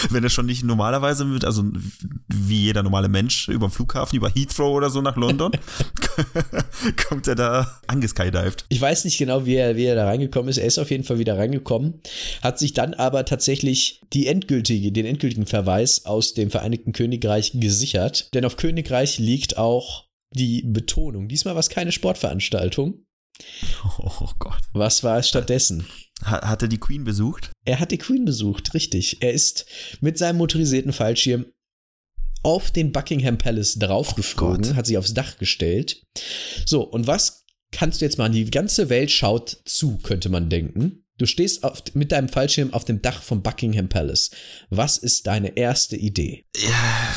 Wenn 0.10 0.24
er 0.24 0.30
schon 0.30 0.46
nicht 0.46 0.64
normalerweise 0.64 1.24
mit, 1.24 1.44
also 1.44 1.64
wie 2.28 2.64
jeder 2.64 2.82
normale 2.82 3.08
Mensch 3.08 3.48
über 3.48 3.68
den 3.68 3.72
Flughafen, 3.72 4.16
über 4.16 4.30
Heathrow 4.30 4.74
oder 4.74 4.90
so 4.90 5.00
nach 5.00 5.16
London, 5.16 5.52
kommt 7.08 7.28
er 7.28 7.34
da 7.34 7.80
angeskydived. 7.86 8.64
Ich 8.68 8.80
weiß 8.80 9.04
nicht 9.04 9.18
genau, 9.18 9.46
wie 9.46 9.54
er, 9.54 9.76
wie 9.76 9.84
er 9.84 9.94
da 9.94 10.06
reingekommen 10.06 10.48
ist. 10.48 10.58
Er 10.58 10.66
ist 10.66 10.78
auf 10.78 10.90
jeden 10.90 11.04
Fall 11.04 11.18
wieder 11.18 11.36
reingekommen, 11.36 12.00
hat 12.42 12.58
sich 12.58 12.72
dann 12.72 12.94
aber 12.94 13.24
tatsächlich 13.24 14.00
die 14.12 14.26
endgültige, 14.26 14.92
den 14.92 15.06
endgültigen 15.06 15.46
Verweis 15.46 16.06
aus 16.06 16.34
dem 16.34 16.50
Vereinigten 16.50 16.92
Königreich 16.92 17.52
gesichert. 17.54 18.28
Denn 18.34 18.44
auf 18.44 18.56
Königreich 18.56 19.18
liegt 19.18 19.58
auch 19.58 20.06
die 20.32 20.62
Betonung. 20.62 21.28
Diesmal 21.28 21.54
war 21.54 21.60
es 21.60 21.68
keine 21.68 21.92
Sportveranstaltung. 21.92 23.04
Oh 23.98 24.28
Gott. 24.38 24.60
Was 24.72 25.02
war 25.02 25.18
es 25.18 25.28
stattdessen? 25.28 25.86
Ha- 26.24 26.46
Hat 26.48 26.62
er 26.62 26.68
die 26.68 26.78
Queen 26.78 27.04
besucht? 27.04 27.50
Er 27.64 27.80
hat 27.80 27.90
die 27.90 27.98
Queen 27.98 28.24
besucht, 28.24 28.74
richtig. 28.74 29.22
Er 29.22 29.32
ist 29.32 29.66
mit 30.00 30.18
seinem 30.18 30.38
motorisierten 30.38 30.92
Fallschirm 30.92 31.46
auf 32.42 32.70
den 32.70 32.92
Buckingham 32.92 33.36
Palace 33.38 33.78
draufgeflogen, 33.78 34.62
Gott. 34.62 34.74
hat 34.74 34.86
sich 34.86 34.96
aufs 34.98 35.14
Dach 35.14 35.36
gestellt. 35.38 36.02
So, 36.66 36.82
und 36.82 37.06
was 37.06 37.44
kannst 37.72 38.00
du 38.00 38.04
jetzt 38.06 38.18
machen? 38.18 38.32
Die 38.32 38.50
ganze 38.50 38.88
Welt 38.88 39.10
schaut 39.10 39.60
zu, 39.64 39.98
könnte 39.98 40.28
man 40.30 40.48
denken. 40.48 41.04
Du 41.18 41.26
stehst 41.26 41.64
auf, 41.64 41.82
mit 41.92 42.12
deinem 42.12 42.30
Fallschirm 42.30 42.72
auf 42.72 42.86
dem 42.86 43.02
Dach 43.02 43.22
vom 43.22 43.42
Buckingham 43.42 43.88
Palace. 43.90 44.30
Was 44.70 44.96
ist 44.96 45.26
deine 45.26 45.54
erste 45.56 45.96
Idee? 45.96 46.46
Ja, 46.56 47.14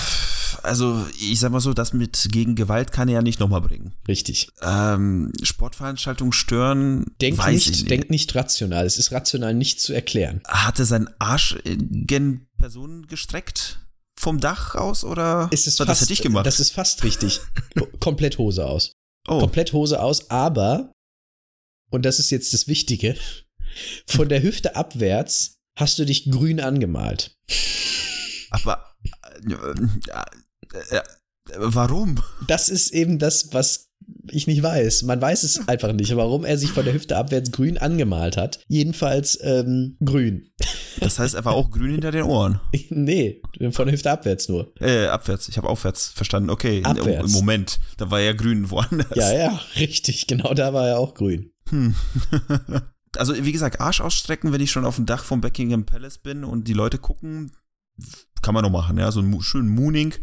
also 0.63 1.05
ich 1.19 1.39
sag 1.39 1.51
mal 1.51 1.59
so, 1.59 1.73
das 1.73 1.93
mit 1.93 2.27
gegen 2.31 2.55
Gewalt 2.55 2.91
kann 2.91 3.07
er 3.07 3.15
ja 3.15 3.21
nicht 3.21 3.39
nochmal 3.39 3.61
bringen. 3.61 3.93
Richtig. 4.07 4.49
Ähm, 4.61 5.31
Sportveranstaltungen 5.41 6.33
stören, 6.33 7.05
Denk 7.21 7.37
weiß 7.37 7.55
ich 7.55 7.67
nicht, 7.69 7.79
nicht. 7.81 7.91
denk 7.91 8.09
nicht 8.09 8.35
rational. 8.35 8.85
Es 8.85 8.97
ist 8.97 9.11
rational 9.11 9.53
nicht 9.53 9.81
zu 9.81 9.93
erklären. 9.93 10.41
Hat 10.47 10.79
er 10.79 10.85
seinen 10.85 11.09
Arsch 11.19 11.57
gen 11.65 12.47
Personen 12.57 13.07
gestreckt? 13.07 13.79
Vom 14.15 14.39
Dach 14.39 14.75
aus 14.75 15.03
oder? 15.03 15.49
Es 15.51 15.67
ist 15.67 15.79
das 15.79 15.87
fast, 15.87 16.01
hätte 16.01 16.13
ich 16.13 16.21
gemacht. 16.21 16.45
Das 16.45 16.59
ist 16.59 16.71
fast 16.71 17.03
richtig. 17.03 17.41
Komplett 17.99 18.37
Hose 18.37 18.65
aus. 18.65 18.93
oh, 19.27 19.39
komplett 19.39 19.73
Hose 19.73 20.01
aus, 20.01 20.29
aber, 20.29 20.91
und 21.89 22.03
das 22.05 22.19
ist 22.19 22.29
jetzt 22.29 22.53
das 22.53 22.67
Wichtige, 22.67 23.15
von 24.05 24.29
der 24.29 24.43
Hüfte 24.43 24.75
abwärts 24.75 25.55
hast 25.75 25.97
du 25.97 26.05
dich 26.05 26.29
grün 26.29 26.59
angemalt. 26.61 27.35
aber 28.51 28.95
äh, 30.73 30.97
äh, 30.97 31.01
warum? 31.57 32.21
Das 32.47 32.69
ist 32.69 32.91
eben 32.93 33.19
das, 33.19 33.53
was 33.53 33.89
ich 34.29 34.47
nicht 34.47 34.63
weiß. 34.63 35.03
Man 35.03 35.21
weiß 35.21 35.43
es 35.43 35.67
einfach 35.67 35.93
nicht, 35.93 36.15
warum 36.15 36.43
er 36.45 36.57
sich 36.57 36.71
von 36.71 36.85
der 36.85 36.93
Hüfte 36.93 37.17
abwärts 37.17 37.51
grün 37.51 37.77
angemalt 37.77 38.37
hat. 38.37 38.59
Jedenfalls 38.67 39.37
ähm, 39.41 39.97
grün. 40.03 40.49
Das 40.99 41.19
heißt, 41.19 41.35
er 41.35 41.45
war 41.45 41.53
auch 41.53 41.71
grün 41.71 41.91
hinter 41.91 42.11
den 42.11 42.23
Ohren. 42.23 42.59
nee, 42.89 43.41
von 43.71 43.85
der 43.85 43.93
Hüfte 43.93 44.11
abwärts 44.11 44.49
nur. 44.49 44.73
Äh, 44.79 45.07
abwärts. 45.07 45.47
Ich 45.49 45.57
habe 45.57 45.69
aufwärts 45.69 46.09
verstanden. 46.09 46.49
Okay, 46.49 46.79
im- 46.79 46.85
Abwärts. 46.85 47.27
im 47.27 47.31
Moment. 47.31 47.79
Da 47.97 48.11
war 48.11 48.19
er 48.19 48.33
grün 48.33 48.69
woanders. 48.69 49.15
Ja, 49.15 49.33
ja, 49.33 49.61
richtig. 49.77 50.27
Genau 50.27 50.53
da 50.53 50.73
war 50.73 50.87
er 50.87 50.99
auch 50.99 51.13
grün. 51.13 51.51
Hm. 51.69 51.95
Also, 53.15 53.35
wie 53.45 53.51
gesagt, 53.51 53.79
Arsch 53.79 54.01
ausstrecken, 54.01 54.53
wenn 54.53 54.61
ich 54.61 54.71
schon 54.71 54.85
auf 54.85 54.95
dem 54.95 55.05
Dach 55.05 55.23
vom 55.23 55.39
Buckingham 55.39 55.85
Palace 55.85 56.17
bin 56.17 56.43
und 56.43 56.67
die 56.67 56.73
Leute 56.73 56.97
gucken, 56.97 57.51
kann 58.41 58.53
man 58.53 58.63
noch 58.63 58.69
machen, 58.69 58.97
ja, 58.97 59.11
so 59.11 59.19
einen 59.19 59.41
schönen 59.41 59.69
Mooning. 59.69 60.13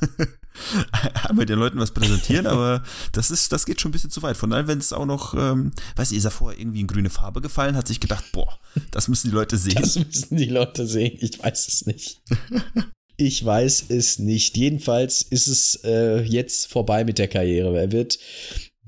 Einmal 1.28 1.46
den 1.46 1.58
Leuten 1.58 1.78
was 1.78 1.92
präsentieren, 1.92 2.46
aber 2.46 2.84
das 3.12 3.30
ist, 3.30 3.52
das 3.52 3.66
geht 3.66 3.80
schon 3.80 3.88
ein 3.88 3.92
bisschen 3.92 4.10
zu 4.10 4.22
weit. 4.22 4.36
Von 4.36 4.50
daher, 4.50 4.68
wenn 4.68 4.78
es 4.78 4.92
auch 4.92 5.06
noch, 5.06 5.34
ähm, 5.34 5.72
weiß 5.96 6.12
ich, 6.12 6.18
ist 6.18 6.24
er 6.24 6.30
vorher 6.30 6.58
irgendwie 6.60 6.80
in 6.80 6.86
grüne 6.86 7.10
Farbe 7.10 7.40
gefallen, 7.40 7.76
hat 7.76 7.88
sich 7.88 8.00
gedacht, 8.00 8.24
boah, 8.32 8.58
das 8.90 9.08
müssen 9.08 9.30
die 9.30 9.34
Leute 9.34 9.56
sehen. 9.56 9.80
Das 9.80 9.96
müssen 9.96 10.36
die 10.36 10.44
Leute 10.44 10.86
sehen. 10.86 11.16
Ich 11.20 11.42
weiß 11.42 11.68
es 11.68 11.86
nicht. 11.86 12.22
Ich 13.16 13.44
weiß 13.44 13.86
es 13.90 14.18
nicht. 14.18 14.56
Jedenfalls 14.56 15.22
ist 15.22 15.46
es 15.46 15.80
äh, 15.84 16.22
jetzt 16.22 16.70
vorbei 16.70 17.04
mit 17.04 17.18
der 17.18 17.28
Karriere. 17.28 17.78
Er 17.78 17.92
wird 17.92 18.18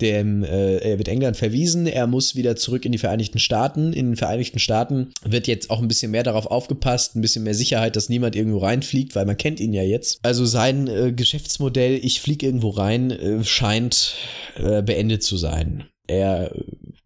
dem, 0.01 0.43
äh, 0.43 0.77
er 0.77 0.97
wird 0.97 1.07
England 1.07 1.37
verwiesen, 1.37 1.87
er 1.87 2.07
muss 2.07 2.35
wieder 2.35 2.55
zurück 2.55 2.85
in 2.85 2.91
die 2.91 2.97
Vereinigten 2.97 3.39
Staaten. 3.39 3.93
In 3.93 4.11
den 4.11 4.15
Vereinigten 4.15 4.59
Staaten 4.59 5.11
wird 5.23 5.47
jetzt 5.47 5.69
auch 5.69 5.81
ein 5.81 5.87
bisschen 5.87 6.11
mehr 6.11 6.23
darauf 6.23 6.45
aufgepasst, 6.45 7.15
ein 7.15 7.21
bisschen 7.21 7.43
mehr 7.43 7.55
Sicherheit, 7.55 7.95
dass 7.95 8.09
niemand 8.09 8.35
irgendwo 8.35 8.59
reinfliegt, 8.59 9.15
weil 9.15 9.25
man 9.25 9.37
kennt 9.37 9.59
ihn 9.59 9.73
ja 9.73 9.83
jetzt. 9.83 10.19
Also 10.23 10.45
sein 10.45 10.87
äh, 10.87 11.11
Geschäftsmodell, 11.11 11.99
ich 12.01 12.21
fliege 12.21 12.45
irgendwo 12.45 12.69
rein, 12.69 13.11
äh, 13.11 13.43
scheint 13.43 14.15
äh, 14.57 14.81
beendet 14.81 15.23
zu 15.23 15.37
sein. 15.37 15.85
Er 16.07 16.51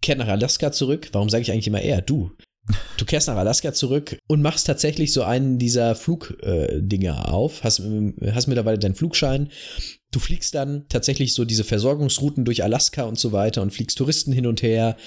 kehrt 0.01 0.19
nach 0.19 0.27
Alaska 0.27 0.71
zurück. 0.71 1.09
Warum 1.11 1.29
sage 1.29 1.43
ich 1.43 1.51
eigentlich 1.51 1.67
immer 1.67 1.81
er? 1.81 2.01
Du. 2.01 2.31
Du 2.97 3.05
kehrst 3.05 3.27
nach 3.27 3.37
Alaska 3.37 3.73
zurück 3.73 4.17
und 4.27 4.41
machst 4.41 4.67
tatsächlich 4.67 5.13
so 5.13 5.23
einen 5.23 5.57
dieser 5.57 5.95
Flugdinger 5.95 7.25
äh, 7.25 7.29
auf, 7.29 7.63
hast, 7.63 7.81
hast 8.31 8.47
mittlerweile 8.47 8.77
deinen 8.77 8.95
Flugschein. 8.95 9.49
Du 10.11 10.19
fliegst 10.19 10.55
dann 10.55 10.85
tatsächlich 10.89 11.33
so 11.33 11.45
diese 11.45 11.63
Versorgungsrouten 11.63 12.43
durch 12.43 12.63
Alaska 12.63 13.03
und 13.03 13.17
so 13.17 13.31
weiter 13.31 13.61
und 13.61 13.71
fliegst 13.71 13.97
Touristen 13.97 14.33
hin 14.33 14.45
und 14.45 14.61
her, 14.61 14.97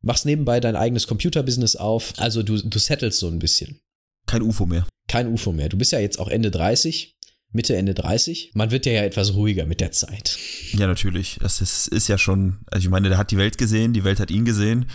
machst 0.00 0.24
nebenbei 0.24 0.60
dein 0.60 0.76
eigenes 0.76 1.06
Computerbusiness 1.06 1.76
auf. 1.76 2.14
Also 2.16 2.42
du, 2.42 2.56
du 2.56 2.78
settelst 2.78 3.18
so 3.18 3.28
ein 3.28 3.38
bisschen. 3.38 3.80
Kein 4.26 4.42
UFO 4.42 4.64
mehr. 4.64 4.86
Kein 5.08 5.28
UFO 5.28 5.52
mehr. 5.52 5.68
Du 5.68 5.76
bist 5.76 5.92
ja 5.92 6.00
jetzt 6.00 6.18
auch 6.18 6.28
Ende 6.28 6.50
30. 6.50 7.16
Mitte, 7.52 7.76
Ende 7.76 7.94
30. 7.94 8.52
Man 8.54 8.70
wird 8.70 8.86
ja 8.86 9.04
etwas 9.04 9.34
ruhiger 9.34 9.66
mit 9.66 9.80
der 9.80 9.92
Zeit. 9.92 10.38
Ja, 10.72 10.86
natürlich. 10.86 11.38
Das 11.40 11.60
ist, 11.60 11.88
ist 11.88 12.08
ja 12.08 12.18
schon, 12.18 12.58
also 12.70 12.84
ich 12.84 12.90
meine, 12.90 13.08
der 13.08 13.18
hat 13.18 13.30
die 13.30 13.36
Welt 13.36 13.58
gesehen, 13.58 13.92
die 13.92 14.04
Welt 14.04 14.20
hat 14.20 14.30
ihn 14.30 14.44
gesehen. 14.44 14.86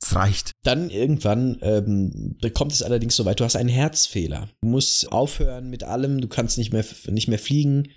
Es 0.00 0.14
reicht. 0.14 0.52
Dann 0.64 0.90
irgendwann 0.90 1.58
ähm, 1.62 2.36
kommt 2.52 2.72
es 2.72 2.82
allerdings 2.82 3.16
so 3.16 3.24
weit, 3.24 3.40
du 3.40 3.44
hast 3.44 3.56
einen 3.56 3.68
Herzfehler. 3.68 4.48
Du 4.60 4.68
musst 4.68 5.10
aufhören 5.12 5.70
mit 5.70 5.84
allem, 5.84 6.20
du 6.20 6.28
kannst 6.28 6.58
nicht 6.58 6.72
mehr, 6.72 6.84
nicht 7.08 7.28
mehr 7.28 7.38
fliegen, 7.38 7.88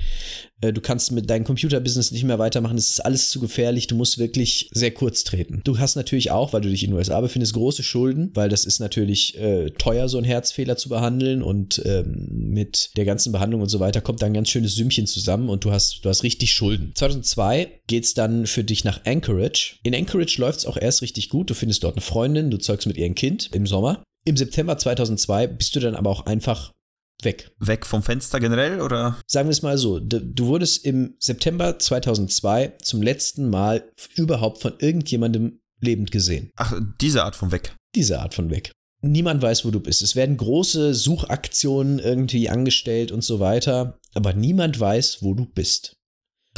äh, 0.62 0.71
du 0.71 0.80
kannst 0.80 1.12
mit 1.12 1.30
deinem 1.30 1.43
Computerbusiness 1.43 2.12
nicht 2.12 2.24
mehr 2.24 2.39
weitermachen, 2.39 2.78
es 2.78 2.89
ist 2.89 3.00
alles 3.00 3.30
zu 3.30 3.39
gefährlich, 3.39 3.88
du 3.88 3.95
musst 3.95 4.17
wirklich 4.17 4.69
sehr 4.71 4.91
kurz 4.91 5.24
treten. 5.24 5.62
Du 5.63 5.80
hast 5.80 5.95
natürlich 5.95 6.32
auch, 6.32 6.54
weil 6.54 6.62
du 6.62 6.69
dich 6.69 6.84
in 6.84 6.91
den 6.91 6.97
USA 6.97 7.19
befindest, 7.19 7.54
große 7.54 7.84
Schulden, 7.84 8.32
weil 8.36 8.50
das 8.50 8.65
ist 8.65 8.80
natürlich 8.80 9.38
äh, 9.39 9.71
teuer, 9.71 10.08
so 10.08 10.17
einen 10.17 10.26
Herzfehler 10.26 10.78
zu 10.78 10.89
behandeln 10.89 11.41
und 11.41 11.82
ähm, 11.86 12.28
mit 12.30 12.91
der 12.95 13.06
ganzen 13.06 13.32
Behandlung 13.32 13.62
und 13.62 13.69
so 13.69 13.80
weiter 13.80 14.02
kommt 14.02 14.21
da 14.21 14.28
ein 14.28 14.34
ganz 14.34 14.50
schönes 14.50 14.76
Sümmchen 14.76 15.08
zusammen 15.08 15.50
und 15.50 15.65
du 15.65 15.71
hast, 15.71 16.06
du 16.06 16.10
hast 16.10 16.24
richtig 16.24 16.54
Schulden. 16.54 16.93
2002 16.95 17.82
geht's 17.88 18.13
dann 18.13 18.45
für 18.45 18.63
dich 18.63 18.84
nach 18.84 19.06
Anchorage. 19.06 19.78
In 19.84 19.95
Anchorage 19.95 20.36
läuft's 20.39 20.65
auch 20.65 20.78
erst 20.78 21.02
richtig 21.02 21.30
gut, 21.30 21.50
du 21.50 21.54
findest 21.54 21.84
dort 21.84 21.95
eine 21.95 22.02
Freundin, 22.02 22.51
du 22.52 22.58
zeugst 22.58 22.88
mit 22.88 22.98
ihr 22.98 23.06
ein 23.06 23.16
Kind 23.16 23.50
im 23.54 23.66
Sommer. 23.66 24.04
Im 24.26 24.38
September 24.38 24.78
2002 24.78 25.48
bist 25.48 25.76
du 25.76 25.80
dann 25.80 25.96
aber 25.96 26.10
auch 26.10 26.26
einfach 26.26 26.72
weg. 27.24 27.52
Weg 27.60 27.86
vom 27.86 28.04
Fenster 28.04 28.40
generell 28.40 28.82
oder? 28.82 29.20
Sagen 29.28 29.48
wir 29.48 29.52
es 29.52 29.62
mal 29.62 29.78
so, 29.78 30.00
du 30.00 30.48
wurdest 30.48 30.86
im 30.86 31.16
September 31.20 31.80
2002 31.80 32.74
zum 32.82 33.02
letzten 33.02 33.50
Mal 33.50 33.90
überhaupt 34.16 34.62
von 34.62 34.74
irgendjemandem 34.80 35.60
lebend 35.80 36.12
gesehen. 36.12 36.52
Ach, 36.56 36.80
diese 37.00 37.24
Art 37.24 37.36
von 37.36 37.52
weg. 37.52 37.76
Diese 37.96 38.20
Art 38.20 38.34
von 38.34 38.50
weg. 38.50 38.72
Niemand 39.04 39.42
weiß, 39.42 39.66
wo 39.66 39.72
du 39.72 39.80
bist. 39.80 40.04
Es 40.04 40.16
werden 40.16 40.38
große 40.38 40.94
Suchaktionen 40.94 41.98
irgendwie 41.98 42.50
angestellt 42.50 43.12
und 43.12 43.24
so 43.24 43.40
weiter, 43.40 44.00
aber 44.14 44.34
niemand 44.34 44.80
weiß, 44.80 45.24
wo 45.24 45.34
du 45.34 45.46
bist. 45.46 45.96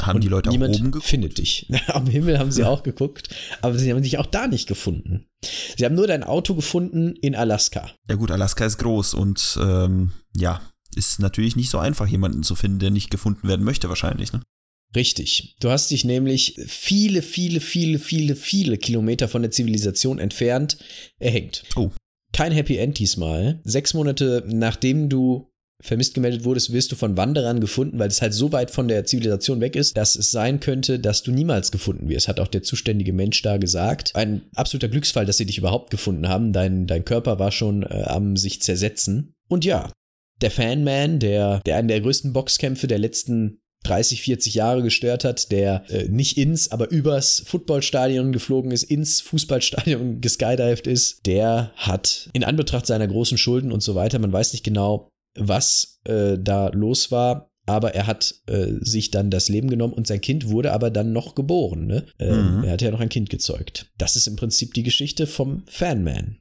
Haben 0.06 0.16
und 0.16 0.24
die 0.24 0.28
Leute 0.28 0.50
auch 0.50 0.54
oben 0.54 0.90
geguckt? 0.90 1.04
findet 1.04 1.38
dich. 1.38 1.70
Am 1.88 2.06
Himmel 2.06 2.38
haben 2.38 2.52
sie 2.52 2.64
auch 2.64 2.82
geguckt, 2.82 3.28
aber 3.62 3.78
sie 3.78 3.90
haben 3.90 4.02
dich 4.02 4.18
auch 4.18 4.26
da 4.26 4.46
nicht 4.46 4.66
gefunden. 4.66 5.26
Sie 5.76 5.84
haben 5.84 5.94
nur 5.94 6.06
dein 6.06 6.22
Auto 6.22 6.54
gefunden 6.54 7.14
in 7.16 7.34
Alaska. 7.34 7.90
Ja 8.08 8.16
gut, 8.16 8.30
Alaska 8.30 8.64
ist 8.64 8.78
groß 8.78 9.14
und 9.14 9.58
ähm, 9.60 10.12
ja, 10.36 10.60
ist 10.96 11.18
natürlich 11.20 11.56
nicht 11.56 11.70
so 11.70 11.78
einfach, 11.78 12.06
jemanden 12.06 12.42
zu 12.42 12.54
finden, 12.54 12.78
der 12.78 12.90
nicht 12.90 13.10
gefunden 13.10 13.48
werden 13.48 13.64
möchte, 13.64 13.88
wahrscheinlich. 13.88 14.32
Ne? 14.32 14.42
Richtig. 14.94 15.56
Du 15.60 15.70
hast 15.70 15.90
dich 15.90 16.04
nämlich 16.04 16.56
viele, 16.66 17.22
viele, 17.22 17.60
viele, 17.60 17.98
viele, 17.98 18.36
viele 18.36 18.78
Kilometer 18.78 19.28
von 19.28 19.42
der 19.42 19.50
Zivilisation 19.50 20.18
entfernt 20.18 20.78
erhängt. 21.18 21.64
Oh. 21.74 21.90
Kein 22.32 22.52
Happy 22.52 22.76
End 22.76 22.98
diesmal. 22.98 23.60
Sechs 23.64 23.94
Monate 23.94 24.44
nachdem 24.46 25.08
du 25.08 25.52
vermisst 25.84 26.14
gemeldet 26.14 26.44
wurdest, 26.44 26.72
wirst 26.72 26.90
du 26.90 26.96
von 26.96 27.16
Wanderern 27.16 27.60
gefunden, 27.60 27.98
weil 27.98 28.08
es 28.08 28.22
halt 28.22 28.32
so 28.32 28.52
weit 28.52 28.70
von 28.70 28.88
der 28.88 29.04
Zivilisation 29.04 29.60
weg 29.60 29.76
ist, 29.76 29.96
dass 29.96 30.16
es 30.16 30.30
sein 30.30 30.58
könnte, 30.58 30.98
dass 30.98 31.22
du 31.22 31.30
niemals 31.30 31.70
gefunden 31.70 32.08
wirst, 32.08 32.26
hat 32.26 32.40
auch 32.40 32.48
der 32.48 32.62
zuständige 32.62 33.12
Mensch 33.12 33.42
da 33.42 33.58
gesagt. 33.58 34.12
Ein 34.14 34.42
absoluter 34.54 34.88
Glücksfall, 34.88 35.26
dass 35.26 35.36
sie 35.36 35.46
dich 35.46 35.58
überhaupt 35.58 35.90
gefunden 35.90 36.28
haben. 36.28 36.54
Dein, 36.54 36.86
dein 36.86 37.04
Körper 37.04 37.38
war 37.38 37.52
schon 37.52 37.82
äh, 37.82 38.04
am 38.06 38.36
sich 38.36 38.62
zersetzen. 38.62 39.34
Und 39.48 39.66
ja, 39.66 39.92
der 40.40 40.50
Fanman, 40.50 41.18
der, 41.18 41.60
der 41.66 41.76
einen 41.76 41.88
der 41.88 42.00
größten 42.00 42.32
Boxkämpfe 42.32 42.86
der 42.86 42.98
letzten 42.98 43.60
30, 43.84 44.22
40 44.22 44.54
Jahre 44.54 44.82
gestört 44.82 45.24
hat, 45.24 45.52
der 45.52 45.84
äh, 45.90 46.08
nicht 46.08 46.38
ins, 46.38 46.70
aber 46.70 46.90
übers 46.90 47.42
Footballstadion 47.46 48.32
geflogen 48.32 48.70
ist, 48.70 48.84
ins 48.84 49.20
Fußballstadion 49.20 50.20
geskydived 50.22 50.86
ist, 50.86 51.26
der 51.26 51.72
hat 51.76 52.30
in 52.32 52.44
Anbetracht 52.44 52.86
seiner 52.86 53.06
großen 53.06 53.36
Schulden 53.36 53.70
und 53.70 53.82
so 53.82 53.94
weiter, 53.94 54.18
man 54.18 54.32
weiß 54.32 54.54
nicht 54.54 54.64
genau, 54.64 55.10
was 55.36 56.00
äh, 56.04 56.38
da 56.38 56.68
los 56.68 57.10
war. 57.10 57.50
Aber 57.66 57.94
er 57.94 58.06
hat 58.06 58.34
äh, 58.46 58.72
sich 58.80 59.10
dann 59.10 59.30
das 59.30 59.48
Leben 59.48 59.70
genommen 59.70 59.94
und 59.94 60.06
sein 60.06 60.20
Kind 60.20 60.48
wurde 60.48 60.72
aber 60.72 60.90
dann 60.90 61.14
noch 61.14 61.34
geboren. 61.34 61.86
Ne? 61.86 62.04
Ähm, 62.18 62.58
mhm. 62.58 62.64
Er 62.64 62.72
hat 62.72 62.82
ja 62.82 62.90
noch 62.90 63.00
ein 63.00 63.08
Kind 63.08 63.30
gezeugt. 63.30 63.90
Das 63.96 64.16
ist 64.16 64.26
im 64.26 64.36
Prinzip 64.36 64.74
die 64.74 64.82
Geschichte 64.82 65.26
vom 65.26 65.62
Fanman. 65.66 66.36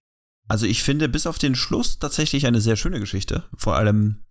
Also 0.50 0.66
ich 0.66 0.84
finde 0.84 1.08
bis 1.08 1.26
auf 1.26 1.40
den 1.40 1.56
Schluss 1.56 1.98
tatsächlich 1.98 2.46
eine 2.46 2.60
sehr 2.60 2.76
schöne 2.76 3.00
Geschichte. 3.00 3.46
Vor 3.56 3.76
allem 3.76 4.26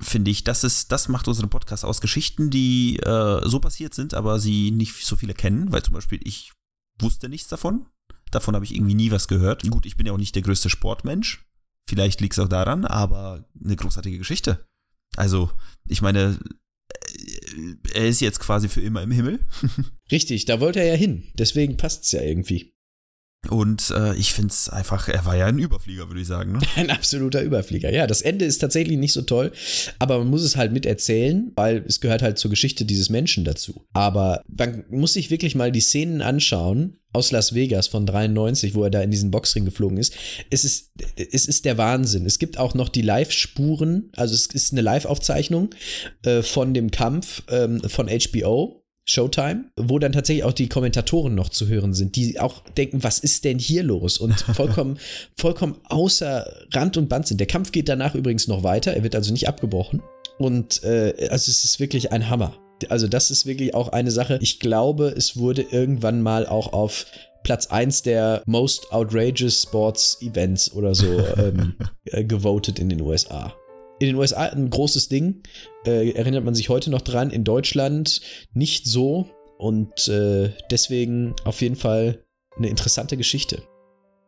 finde 0.00 0.30
ich, 0.30 0.44
das 0.44 0.62
ist, 0.62 0.92
das 0.92 1.08
macht 1.08 1.26
unseren 1.26 1.50
Podcast 1.50 1.84
aus. 1.84 2.00
Geschichten, 2.00 2.50
die 2.50 2.98
äh, 2.98 3.40
so 3.48 3.58
passiert 3.58 3.94
sind, 3.94 4.14
aber 4.14 4.38
sie 4.38 4.70
nicht 4.70 5.04
so 5.04 5.16
viele 5.16 5.34
kennen, 5.34 5.72
weil 5.72 5.82
zum 5.82 5.94
Beispiel 5.94 6.20
ich 6.22 6.52
wusste 7.00 7.28
nichts 7.28 7.48
davon. 7.48 7.86
Davon 8.30 8.54
habe 8.54 8.64
ich 8.64 8.74
irgendwie 8.74 8.94
nie 8.94 9.10
was 9.10 9.28
gehört. 9.28 9.68
Gut, 9.68 9.86
ich 9.86 9.96
bin 9.96 10.06
ja 10.06 10.12
auch 10.12 10.18
nicht 10.18 10.34
der 10.34 10.42
größte 10.42 10.70
Sportmensch. 10.70 11.44
Vielleicht 11.88 12.20
liegt 12.20 12.34
es 12.34 12.38
auch 12.38 12.48
daran, 12.48 12.84
aber 12.84 13.48
eine 13.62 13.76
großartige 13.76 14.18
Geschichte. 14.18 14.66
Also, 15.16 15.50
ich 15.86 16.02
meine, 16.02 16.38
äh, 16.92 17.74
er 17.94 18.08
ist 18.08 18.20
jetzt 18.20 18.40
quasi 18.40 18.68
für 18.68 18.80
immer 18.80 19.02
im 19.02 19.10
Himmel. 19.10 19.46
Richtig, 20.10 20.44
da 20.44 20.60
wollte 20.60 20.80
er 20.80 20.86
ja 20.86 20.94
hin. 20.94 21.24
Deswegen 21.34 21.76
passt 21.76 22.04
es 22.04 22.12
ja 22.12 22.22
irgendwie. 22.22 22.75
Und 23.48 23.90
äh, 23.90 24.14
ich 24.16 24.32
finde 24.32 24.50
es 24.50 24.68
einfach, 24.68 25.08
er 25.08 25.24
war 25.24 25.36
ja 25.36 25.46
ein 25.46 25.58
Überflieger, 25.58 26.08
würde 26.08 26.20
ich 26.20 26.26
sagen. 26.26 26.52
Ne? 26.52 26.60
Ein 26.76 26.90
absoluter 26.90 27.42
Überflieger. 27.42 27.92
Ja, 27.92 28.06
das 28.06 28.22
Ende 28.22 28.44
ist 28.44 28.58
tatsächlich 28.58 28.98
nicht 28.98 29.12
so 29.12 29.22
toll, 29.22 29.52
aber 29.98 30.18
man 30.18 30.28
muss 30.28 30.42
es 30.42 30.56
halt 30.56 30.72
miterzählen, 30.72 31.52
weil 31.54 31.84
es 31.86 32.00
gehört 32.00 32.22
halt 32.22 32.38
zur 32.38 32.50
Geschichte 32.50 32.84
dieses 32.84 33.10
Menschen 33.10 33.44
dazu. 33.44 33.84
Aber 33.92 34.42
man 34.48 34.84
muss 34.90 35.14
sich 35.14 35.30
wirklich 35.30 35.54
mal 35.54 35.72
die 35.72 35.80
Szenen 35.80 36.22
anschauen 36.22 36.98
aus 37.12 37.30
Las 37.32 37.54
Vegas 37.54 37.88
von 37.88 38.04
93, 38.04 38.74
wo 38.74 38.84
er 38.84 38.90
da 38.90 39.00
in 39.00 39.10
diesen 39.10 39.30
Boxring 39.30 39.64
geflogen 39.64 39.96
ist. 39.96 40.14
Es 40.50 40.64
ist, 40.64 40.92
es 41.16 41.46
ist 41.46 41.64
der 41.64 41.78
Wahnsinn. 41.78 42.26
Es 42.26 42.38
gibt 42.38 42.58
auch 42.58 42.74
noch 42.74 42.90
die 42.90 43.02
Live-Spuren, 43.02 44.10
also 44.16 44.34
es 44.34 44.46
ist 44.46 44.72
eine 44.72 44.82
Live-Aufzeichnung 44.82 45.70
äh, 46.24 46.42
von 46.42 46.74
dem 46.74 46.90
Kampf 46.90 47.42
ähm, 47.48 47.80
von 47.88 48.08
HBO 48.08 48.85
Showtime, 49.08 49.66
wo 49.76 50.00
dann 50.00 50.12
tatsächlich 50.12 50.44
auch 50.44 50.52
die 50.52 50.68
Kommentatoren 50.68 51.34
noch 51.34 51.48
zu 51.48 51.68
hören 51.68 51.94
sind, 51.94 52.16
die 52.16 52.40
auch 52.40 52.64
denken, 52.76 53.04
was 53.04 53.20
ist 53.20 53.44
denn 53.44 53.58
hier 53.58 53.84
los? 53.84 54.18
Und 54.18 54.34
vollkommen, 54.54 54.98
vollkommen 55.36 55.76
außer 55.84 56.66
Rand 56.72 56.96
und 56.96 57.08
Band 57.08 57.28
sind. 57.28 57.38
Der 57.38 57.46
Kampf 57.46 57.70
geht 57.70 57.88
danach 57.88 58.16
übrigens 58.16 58.48
noch 58.48 58.64
weiter, 58.64 58.94
er 58.94 59.04
wird 59.04 59.14
also 59.14 59.32
nicht 59.32 59.48
abgebrochen. 59.48 60.02
Und 60.38 60.82
äh, 60.82 61.14
also 61.30 61.50
es 61.50 61.64
ist 61.64 61.78
wirklich 61.78 62.12
ein 62.12 62.28
Hammer. 62.28 62.54
Also 62.90 63.06
das 63.06 63.30
ist 63.30 63.46
wirklich 63.46 63.74
auch 63.74 63.88
eine 63.88 64.10
Sache. 64.10 64.38
Ich 64.42 64.60
glaube, 64.60 65.14
es 65.16 65.36
wurde 65.36 65.62
irgendwann 65.62 66.20
mal 66.20 66.44
auch 66.44 66.72
auf 66.72 67.06
Platz 67.44 67.68
1 67.68 68.02
der 68.02 68.42
Most 68.44 68.92
Outrageous 68.92 69.62
Sports 69.62 70.18
Events 70.20 70.72
oder 70.72 70.94
so 70.94 71.06
ähm, 71.38 71.76
äh, 72.06 72.24
gewotet 72.24 72.80
in 72.80 72.88
den 72.88 73.00
USA 73.00 73.54
in 73.98 74.08
den 74.08 74.16
USA 74.16 74.44
ein 74.44 74.70
großes 74.70 75.08
Ding. 75.08 75.42
Äh, 75.84 76.10
erinnert 76.10 76.44
man 76.44 76.54
sich 76.54 76.68
heute 76.68 76.90
noch 76.90 77.02
dran. 77.02 77.30
In 77.30 77.44
Deutschland 77.44 78.20
nicht 78.52 78.86
so. 78.86 79.28
Und 79.58 80.08
äh, 80.08 80.52
deswegen 80.70 81.34
auf 81.44 81.62
jeden 81.62 81.76
Fall 81.76 82.22
eine 82.56 82.68
interessante 82.68 83.16
Geschichte. 83.16 83.62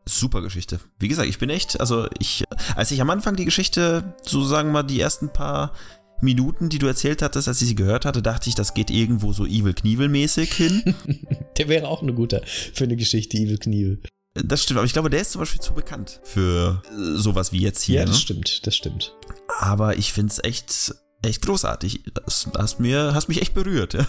Super 0.06 0.40
Geschichte. 0.40 0.80
Wie 0.98 1.08
gesagt, 1.08 1.28
ich 1.28 1.38
bin 1.38 1.50
echt, 1.50 1.80
also 1.80 2.06
ich, 2.18 2.44
als 2.76 2.90
ich 2.90 3.00
am 3.02 3.10
Anfang 3.10 3.36
die 3.36 3.44
Geschichte, 3.44 4.14
so 4.22 4.42
sagen 4.42 4.70
wir 4.70 4.74
mal, 4.74 4.82
die 4.82 5.00
ersten 5.00 5.30
paar 5.30 5.74
Minuten, 6.20 6.70
die 6.70 6.78
du 6.78 6.86
erzählt 6.86 7.20
hattest, 7.20 7.46
als 7.46 7.60
ich 7.60 7.68
sie 7.68 7.74
gehört 7.74 8.06
hatte, 8.06 8.22
dachte 8.22 8.48
ich, 8.48 8.54
das 8.54 8.72
geht 8.72 8.90
irgendwo 8.90 9.32
so 9.32 9.44
Evil 9.44 9.74
Knievel 9.74 10.08
mäßig 10.08 10.52
hin. 10.52 10.94
der 11.58 11.68
wäre 11.68 11.88
auch 11.88 12.02
eine 12.02 12.14
gute 12.14 12.42
für 12.46 12.84
eine 12.84 12.96
Geschichte, 12.96 13.36
Evil 13.36 13.58
Knievel. 13.58 14.00
Das 14.44 14.62
stimmt, 14.62 14.78
aber 14.78 14.86
ich 14.86 14.92
glaube, 14.92 15.10
der 15.10 15.20
ist 15.20 15.32
zum 15.32 15.40
Beispiel 15.40 15.60
zu 15.60 15.74
bekannt 15.74 16.20
für 16.22 16.82
äh, 16.86 17.16
sowas 17.16 17.52
wie 17.52 17.60
jetzt 17.60 17.82
hier. 17.82 18.00
Ja, 18.00 18.04
das 18.04 18.16
ne? 18.16 18.20
stimmt, 18.20 18.66
das 18.66 18.76
stimmt. 18.76 19.14
Aber 19.60 19.96
ich 19.96 20.12
finde 20.12 20.32
es 20.32 20.42
echt, 20.44 20.94
echt 21.22 21.42
großartig. 21.42 22.04
Das 22.24 22.48
hast, 22.56 22.80
mir, 22.80 23.14
hast 23.14 23.28
mich 23.28 23.42
echt 23.42 23.54
berührt. 23.54 23.94
Ja. 23.94 24.06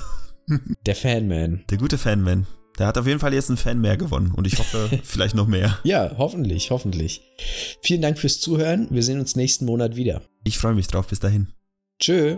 Der 0.85 0.95
Fanman. 0.95 1.63
Der 1.69 1.77
gute 1.77 1.97
Fanman. 1.97 2.47
Der 2.77 2.87
hat 2.87 2.97
auf 2.97 3.07
jeden 3.07 3.19
Fall 3.19 3.33
jetzt 3.33 3.49
einen 3.49 3.57
Fan 3.57 3.81
mehr 3.81 3.97
gewonnen 3.97 4.31
und 4.31 4.47
ich 4.47 4.57
hoffe, 4.57 4.89
vielleicht 5.03 5.35
noch 5.35 5.47
mehr. 5.47 5.77
Ja, 5.83 6.15
hoffentlich, 6.17 6.71
hoffentlich. 6.71 7.21
Vielen 7.81 8.01
Dank 8.01 8.17
fürs 8.17 8.39
Zuhören. 8.39 8.87
Wir 8.89 9.03
sehen 9.03 9.19
uns 9.19 9.35
nächsten 9.35 9.65
Monat 9.65 9.95
wieder. 9.95 10.21
Ich 10.45 10.57
freue 10.57 10.75
mich 10.75 10.87
drauf. 10.87 11.07
Bis 11.07 11.19
dahin. 11.19 11.49
Tschö. 11.99 12.37